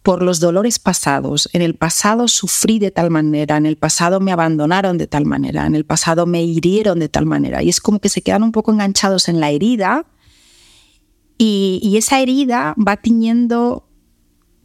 por 0.02 0.22
los 0.22 0.38
dolores 0.38 0.78
pasados. 0.78 1.48
En 1.52 1.62
el 1.62 1.74
pasado 1.74 2.28
sufrí 2.28 2.78
de 2.78 2.90
tal 2.90 3.10
manera, 3.10 3.56
en 3.56 3.66
el 3.66 3.76
pasado 3.76 4.20
me 4.20 4.32
abandonaron 4.32 4.98
de 4.98 5.06
tal 5.06 5.24
manera, 5.24 5.66
en 5.66 5.74
el 5.74 5.84
pasado 5.84 6.26
me 6.26 6.42
hirieron 6.44 7.00
de 7.00 7.08
tal 7.08 7.26
manera. 7.26 7.62
Y 7.62 7.70
es 7.70 7.80
como 7.80 7.98
que 7.98 8.08
se 8.10 8.22
quedan 8.22 8.42
un 8.42 8.52
poco 8.52 8.70
enganchados 8.70 9.28
en 9.28 9.40
la 9.40 9.50
herida 9.50 10.06
y, 11.38 11.94
esa 11.96 12.20
herida 12.20 12.74
va 12.76 12.96
tiñendo, 12.96 13.86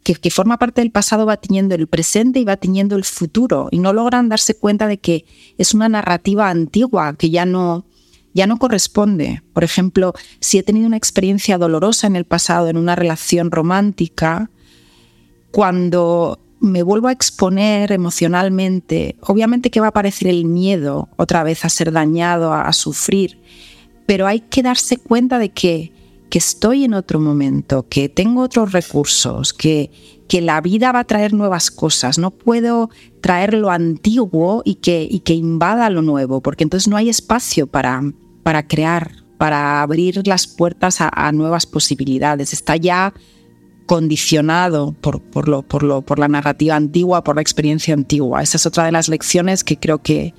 que, 0.03 0.31
forma 0.31 0.57
parte 0.57 0.81
del 0.81 0.91
pasado, 0.91 1.25
va 1.25 1.37
tiñendo 1.37 1.75
el 1.75 1.87
presente 1.87 2.39
y 2.39 2.45
va 2.45 2.57
tiñendo 2.57 2.95
el 2.95 3.03
futuro. 3.03 3.67
Y 3.71 3.79
no 3.79 3.93
logran 3.93 4.29
darse 4.29 4.55
cuenta 4.55 4.87
de 4.87 4.97
que 4.99 5.25
es 5.57 5.73
una 5.73 5.89
narrativa 5.89 6.49
antigua 6.49 7.15
que 7.17 7.29
ya 7.29 7.45
no, 7.45 7.85
ya 8.33 8.47
no 8.47 8.57
corresponde. 8.57 9.41
Por 9.53 9.63
ejemplo, 9.63 10.13
si 10.39 10.57
he 10.57 10.63
tenido 10.63 10.87
una 10.87 10.97
experiencia 10.97 11.57
dolorosa 11.57 12.07
en 12.07 12.15
el 12.15 12.25
pasado 12.25 12.67
en 12.69 12.77
una 12.77 12.95
relación 12.95 13.51
romántica, 13.51 14.49
cuando 15.51 16.39
me 16.61 16.83
vuelvo 16.83 17.07
a 17.07 17.11
exponer 17.11 17.91
emocionalmente, 17.91 19.17
obviamente 19.21 19.71
que 19.71 19.79
va 19.79 19.87
a 19.87 19.89
aparecer 19.89 20.27
el 20.27 20.45
miedo 20.45 21.09
otra 21.17 21.43
vez 21.43 21.65
a 21.65 21.69
ser 21.69 21.91
dañado, 21.91 22.53
a, 22.53 22.71
sufrir, 22.71 23.41
pero 24.05 24.27
hay 24.27 24.41
que 24.41 24.61
darse 24.61 24.97
cuenta 24.97 25.39
de 25.39 25.49
que, 25.49 25.91
que, 26.31 26.37
estoy 26.39 26.85
en 26.85 26.93
otro 26.93 27.19
momento, 27.19 27.87
que 27.87 28.09
tengo 28.09 28.41
otros 28.41 28.71
recursos, 28.71 29.53
que, 29.53 29.91
que 30.27 30.41
la 30.41 30.61
vida 30.61 30.91
va 30.91 30.99
a 30.99 31.03
traer 31.03 31.33
nuevas 31.33 31.69
cosas, 31.69 32.17
no 32.17 32.31
puedo 32.31 32.89
traer 33.19 33.53
lo 33.53 33.69
antiguo 33.69 34.61
y 34.65 34.75
que, 34.75 35.07
y 35.09 35.19
que 35.19 35.33
invada 35.33 35.89
lo 35.89 36.01
nuevo, 36.01 36.41
porque 36.41 36.63
entonces 36.63 36.87
no 36.87 36.97
hay 36.97 37.09
espacio 37.09 37.67
para, 37.67 38.01
para 38.43 38.67
crear, 38.67 39.11
para 39.37 39.81
abrir 39.81 40.25
las 40.25 40.47
puertas 40.47 40.99
a, 41.01 41.31
nuevas 41.33 41.65
posibilidades. 41.65 42.53
Está 42.53 42.77
ya 42.77 43.13
condicionado 43.85 44.93
por, 45.01 45.21
por, 45.21 45.49
lo, 45.49 45.63
por, 45.63 45.83
lo, 45.83 46.01
por 46.01 46.17
la 46.17 46.29
narrativa 46.29 46.75
antigua, 46.75 47.23
por 47.23 47.35
la 47.35 47.41
experiencia 47.41 47.93
antigua. 47.93 48.41
Esa 48.41 48.57
es 48.57 48.65
otra 48.65 48.85
de 48.85 48.93
las 48.93 49.09
lecciones 49.09 49.63
que 49.63 49.77
creo 49.77 50.01
que, 50.01 50.33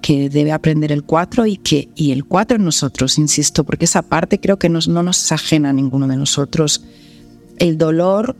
que 0.00 0.28
debe 0.28 0.52
aprender 0.52 0.92
el 0.92 1.04
4 1.04 1.46
y, 1.46 1.56
que, 1.56 1.88
y 1.94 2.12
el 2.12 2.24
4 2.24 2.56
en 2.56 2.64
nosotros, 2.64 3.18
insisto, 3.18 3.64
porque 3.64 3.84
esa 3.84 4.02
parte 4.02 4.40
creo 4.40 4.58
que 4.58 4.68
no 4.68 4.80
nos 5.02 5.32
ajena 5.32 5.70
a 5.70 5.72
ninguno 5.72 6.08
de 6.08 6.16
nosotros. 6.16 6.84
El 7.58 7.76
dolor, 7.76 8.36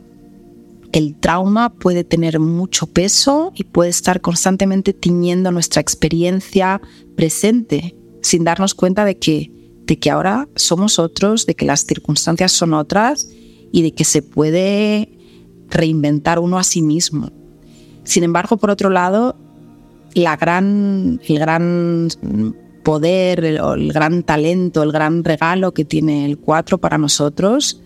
el 0.91 1.15
trauma 1.15 1.71
puede 1.73 2.03
tener 2.03 2.39
mucho 2.39 2.87
peso 2.87 3.53
y 3.55 3.63
puede 3.63 3.89
estar 3.89 4.21
constantemente 4.21 4.93
tiñendo 4.93 5.51
nuestra 5.51 5.81
experiencia 5.81 6.81
presente 7.15 7.95
sin 8.21 8.43
darnos 8.43 8.73
cuenta 8.73 9.05
de 9.05 9.17
que, 9.17 9.51
de 9.85 9.99
que 9.99 10.09
ahora 10.09 10.47
somos 10.55 10.99
otros, 10.99 11.45
de 11.45 11.55
que 11.55 11.65
las 11.65 11.85
circunstancias 11.85 12.51
son 12.51 12.73
otras 12.73 13.29
y 13.71 13.81
de 13.81 13.93
que 13.93 14.03
se 14.03 14.21
puede 14.21 15.09
reinventar 15.69 16.39
uno 16.39 16.59
a 16.59 16.63
sí 16.63 16.81
mismo. 16.81 17.31
Sin 18.03 18.23
embargo, 18.23 18.57
por 18.57 18.69
otro 18.69 18.89
lado, 18.89 19.37
la 20.13 20.35
gran, 20.37 21.19
el 21.27 21.39
gran 21.39 22.09
poder, 22.83 23.43
el, 23.45 23.93
gran 23.93 24.23
talento, 24.23 24.83
el 24.83 24.91
gran 24.91 25.23
regalo 25.23 25.73
que 25.73 25.85
tiene 25.85 26.25
el 26.25 26.37
4 26.37 26.79
para 26.79 26.97
nosotros 26.97 27.81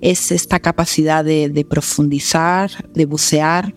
es 0.00 0.30
esta 0.32 0.60
capacidad 0.60 1.24
de, 1.24 1.66
profundizar, 1.68 2.70
de 2.94 3.04
bucear 3.06 3.74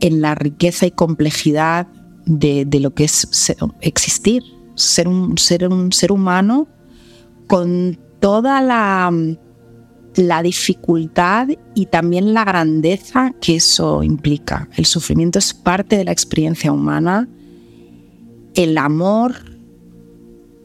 en 0.00 0.20
la 0.20 0.34
riqueza 0.34 0.86
y 0.86 0.90
complejidad 0.90 1.86
de, 2.26 2.66
lo 2.80 2.92
que 2.92 3.04
es 3.04 3.54
existir, 3.80 4.42
ser 4.74 5.08
un, 5.08 5.38
ser 5.38 5.68
un 5.68 5.92
ser 5.92 6.12
humano 6.12 6.68
con 7.46 7.98
toda 8.20 8.60
la 8.60 9.10
la 10.18 10.42
dificultad 10.42 11.48
y 11.74 11.86
también 11.86 12.34
la 12.34 12.44
grandeza 12.44 13.34
que 13.40 13.56
eso 13.56 14.02
implica. 14.02 14.68
El 14.76 14.84
sufrimiento 14.84 15.38
es 15.38 15.54
parte 15.54 15.96
de 15.96 16.04
la 16.04 16.12
experiencia 16.12 16.72
humana. 16.72 17.28
El 18.54 18.76
amor 18.78 19.36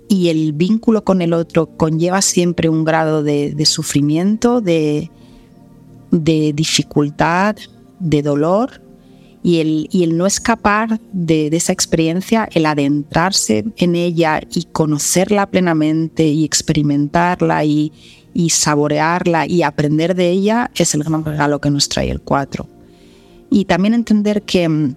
y 0.10 0.30
el 0.30 0.54
vínculo 0.54 1.04
con 1.04 1.22
el 1.22 1.34
otro 1.34 1.68
conlleva 1.78 2.24
siempre 2.24 2.68
un 2.68 2.84
grado 2.84 3.22
de, 3.22 3.56
sufrimiento, 3.66 4.60
de, 4.60 5.12
dificultad, 6.10 7.56
de 8.00 8.22
dolor. 8.24 8.82
Y 9.46 9.60
el, 9.60 9.90
y 9.92 10.04
el 10.04 10.16
no 10.16 10.26
escapar 10.26 11.02
de, 11.12 11.50
de, 11.50 11.58
esa 11.58 11.74
experiencia, 11.74 12.48
el 12.54 12.66
adentrarse 12.66 13.66
en 13.76 13.96
ella 13.96 14.42
y 14.56 14.64
conocerla 14.72 15.52
plenamente 15.52 16.26
y 16.26 16.46
experimentarla 16.46 17.66
y, 17.66 17.92
y 18.34 18.50
saborearla 18.50 19.48
y 19.48 19.64
aprender 19.64 20.16
de 20.16 20.30
ella 20.30 20.72
es 20.76 20.94
el 20.96 21.04
gran 21.04 21.24
regalo 21.24 21.62
que 21.62 21.70
nos 21.70 21.90
trae 21.90 22.10
el 22.10 22.22
4. 22.22 22.68
Y 23.50 23.66
también 23.66 23.94
entender 23.94 24.42
que, 24.44 24.68
mm, 24.68 24.96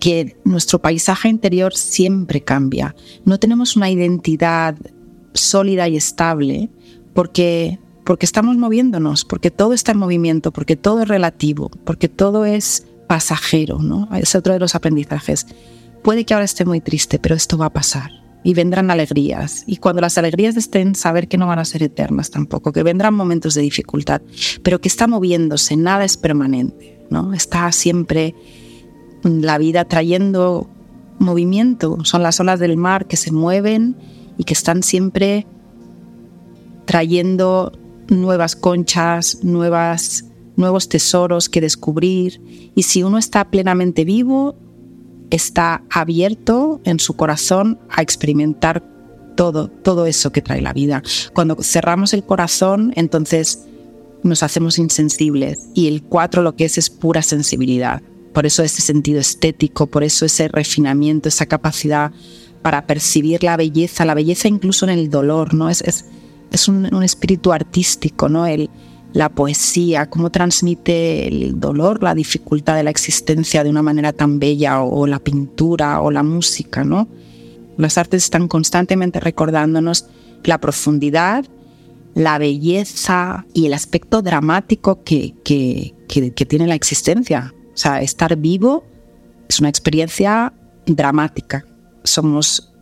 que 0.00 0.36
nuestro 0.44 0.80
paisaje 0.80 1.28
interior 1.28 1.74
siempre 1.74 2.42
cambia. 2.42 2.94
No 3.24 3.38
tenemos 3.38 3.76
una 3.76 3.90
identidad 3.90 4.76
sólida 5.32 5.88
y 5.88 5.96
estable 5.96 6.68
porque, 7.14 7.78
porque 8.04 8.26
estamos 8.26 8.56
moviéndonos, 8.56 9.24
porque 9.24 9.50
todo 9.50 9.72
está 9.72 9.92
en 9.92 9.98
movimiento, 9.98 10.52
porque 10.52 10.76
todo 10.76 11.02
es 11.02 11.08
relativo, 11.08 11.70
porque 11.84 12.08
todo 12.08 12.44
es 12.44 12.86
pasajero. 13.06 13.78
¿no? 13.78 14.08
Es 14.14 14.34
otro 14.34 14.52
de 14.52 14.60
los 14.60 14.74
aprendizajes. 14.74 15.46
Puede 16.02 16.24
que 16.24 16.34
ahora 16.34 16.44
esté 16.44 16.64
muy 16.64 16.80
triste, 16.80 17.18
pero 17.18 17.34
esto 17.34 17.58
va 17.58 17.66
a 17.66 17.72
pasar 17.72 18.27
y 18.48 18.54
vendrán 18.54 18.90
alegrías. 18.90 19.62
Y 19.66 19.76
cuando 19.76 20.00
las 20.00 20.16
alegrías 20.16 20.56
estén, 20.56 20.94
saber 20.94 21.28
que 21.28 21.36
no 21.36 21.46
van 21.46 21.58
a 21.58 21.66
ser 21.66 21.82
eternas 21.82 22.30
tampoco, 22.30 22.72
que 22.72 22.82
vendrán 22.82 23.12
momentos 23.12 23.52
de 23.52 23.60
dificultad, 23.60 24.22
pero 24.62 24.80
que 24.80 24.88
está 24.88 25.06
moviéndose, 25.06 25.76
nada 25.76 26.06
es 26.06 26.16
permanente, 26.16 26.98
¿no? 27.10 27.34
Está 27.34 27.70
siempre 27.72 28.34
la 29.22 29.58
vida 29.58 29.84
trayendo 29.84 30.66
movimiento, 31.18 31.98
son 32.04 32.22
las 32.22 32.40
olas 32.40 32.58
del 32.58 32.78
mar 32.78 33.06
que 33.06 33.18
se 33.18 33.32
mueven 33.32 33.96
y 34.38 34.44
que 34.44 34.54
están 34.54 34.82
siempre 34.82 35.46
trayendo 36.86 37.78
nuevas 38.08 38.56
conchas, 38.56 39.40
nuevas, 39.42 40.24
nuevos 40.56 40.88
tesoros 40.88 41.50
que 41.50 41.60
descubrir. 41.60 42.40
Y 42.74 42.84
si 42.84 43.02
uno 43.02 43.18
está 43.18 43.50
plenamente 43.50 44.06
vivo, 44.06 44.56
está 45.30 45.82
abierto 45.90 46.80
en 46.84 47.00
su 47.00 47.14
corazón 47.14 47.78
a 47.90 48.02
experimentar 48.02 48.82
todo, 49.36 49.68
todo 49.68 50.06
eso 50.06 50.32
que 50.32 50.42
trae 50.42 50.60
la 50.60 50.72
vida. 50.72 51.02
Cuando 51.32 51.56
cerramos 51.62 52.12
el 52.12 52.24
corazón, 52.24 52.92
entonces 52.96 53.66
nos 54.22 54.42
hacemos 54.42 54.78
insensibles 54.78 55.68
y 55.74 55.88
el 55.88 56.02
cuatro 56.02 56.42
lo 56.42 56.56
que 56.56 56.64
es 56.64 56.78
es 56.78 56.90
pura 56.90 57.22
sensibilidad. 57.22 58.02
Por 58.32 58.46
eso 58.46 58.62
ese 58.62 58.82
sentido 58.82 59.20
estético, 59.20 59.86
por 59.86 60.04
eso 60.04 60.26
ese 60.26 60.48
refinamiento, 60.48 61.28
esa 61.28 61.46
capacidad 61.46 62.12
para 62.62 62.86
percibir 62.86 63.42
la 63.44 63.56
belleza, 63.56 64.04
la 64.04 64.14
belleza 64.14 64.48
incluso 64.48 64.86
en 64.86 64.90
el 64.90 65.10
dolor, 65.10 65.54
¿no? 65.54 65.70
Es, 65.70 65.82
es, 65.82 66.04
es 66.50 66.68
un, 66.68 66.92
un, 66.92 67.02
espíritu 67.02 67.52
artístico, 67.52 68.28
¿no? 68.28 68.46
El, 68.46 68.68
la 69.12 69.30
poesía, 69.30 70.10
cómo 70.10 70.30
transmite 70.30 71.26
el 71.28 71.58
dolor, 71.58 72.02
la 72.02 72.14
dificultad 72.14 72.76
de 72.76 72.82
la 72.82 72.90
existencia 72.90 73.64
de 73.64 73.70
una 73.70 73.82
manera 73.82 74.12
tan 74.12 74.38
bella, 74.38 74.82
o, 74.82 75.06
la 75.06 75.18
pintura 75.18 76.00
o 76.00 76.10
la 76.10 76.22
música, 76.22 76.84
¿no? 76.84 77.08
Las 77.76 77.96
artes 77.96 78.24
están 78.24 78.48
constantemente 78.48 79.20
recordándonos 79.20 80.06
la 80.44 80.58
profundidad, 80.58 81.44
la 82.14 82.38
belleza 82.38 83.46
y 83.54 83.66
el 83.66 83.74
aspecto 83.74 84.22
dramático 84.22 85.02
que, 85.04 85.34
que, 85.44 85.94
que 86.08 86.46
tiene 86.46 86.66
la 86.66 86.74
existencia. 86.74 87.54
O 87.72 87.76
sea, 87.76 88.02
estar 88.02 88.36
vivo 88.36 88.84
es 89.48 89.60
una 89.60 89.68
experiencia 89.68 90.52
dramática. 90.86 91.64
Somos 92.02 92.72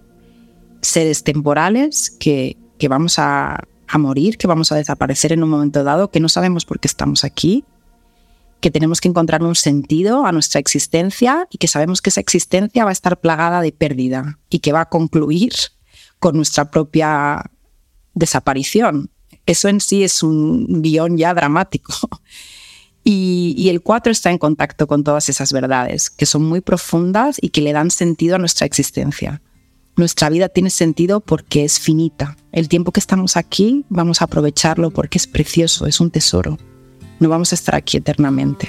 seres 0.80 1.22
temporales 1.22 2.10
que, 2.18 2.56
que 2.78 2.88
vamos 2.88 3.18
a, 3.18 3.62
a 3.88 3.98
morir, 3.98 4.38
que 4.38 4.46
vamos 4.46 4.72
a 4.72 4.76
desaparecer 4.76 5.32
en 5.32 5.42
un 5.42 5.50
momento 5.50 5.84
dado, 5.84 6.10
que 6.10 6.20
no 6.20 6.28
sabemos 6.28 6.64
por 6.64 6.80
qué 6.80 6.88
estamos 6.88 7.24
aquí, 7.24 7.64
que 8.60 8.70
tenemos 8.70 9.00
que 9.00 9.08
encontrar 9.08 9.42
un 9.42 9.54
sentido 9.54 10.26
a 10.26 10.32
nuestra 10.32 10.60
existencia 10.60 11.46
y 11.50 11.58
que 11.58 11.68
sabemos 11.68 12.00
que 12.02 12.10
esa 12.10 12.20
existencia 12.20 12.84
va 12.84 12.90
a 12.90 12.92
estar 12.92 13.20
plagada 13.20 13.60
de 13.60 13.72
pérdida 13.72 14.38
y 14.50 14.60
que 14.60 14.72
va 14.72 14.82
a 14.82 14.88
concluir 14.88 15.52
con 16.18 16.36
nuestra 16.36 16.70
propia 16.70 17.50
desaparición. 18.14 19.10
Eso 19.44 19.68
en 19.68 19.80
sí 19.80 20.02
es 20.02 20.22
un 20.22 20.82
guion 20.82 21.16
ya 21.16 21.34
dramático. 21.34 21.92
Y, 23.08 23.68
el 23.68 23.82
4 23.82 24.10
está 24.10 24.32
en 24.32 24.38
contacto 24.38 24.88
con 24.88 25.04
todas 25.04 25.28
esas 25.28 25.52
verdades, 25.52 26.10
que 26.10 26.26
son 26.26 26.42
muy 26.42 26.60
profundas 26.60 27.36
y 27.40 27.50
que 27.50 27.60
le 27.60 27.72
dan 27.72 27.92
sentido 27.92 28.34
a 28.34 28.40
nuestra 28.40 28.66
existencia. 28.66 29.40
Nuestra 29.96 30.28
vida 30.28 30.50
tiene 30.50 30.68
sentido 30.68 31.20
porque 31.20 31.64
es 31.64 31.80
finita. 31.80 32.36
El 32.52 32.68
tiempo 32.68 32.92
que 32.92 33.00
estamos 33.00 33.38
aquí 33.38 33.86
vamos 33.88 34.20
a 34.20 34.26
aprovecharlo 34.26 34.90
porque 34.90 35.16
es 35.16 35.26
precioso, 35.26 35.86
es 35.86 36.00
un 36.00 36.10
tesoro. 36.10 36.58
No 37.18 37.30
vamos 37.30 37.52
a 37.52 37.54
estar 37.54 37.74
aquí 37.74 37.96
eternamente. 37.96 38.68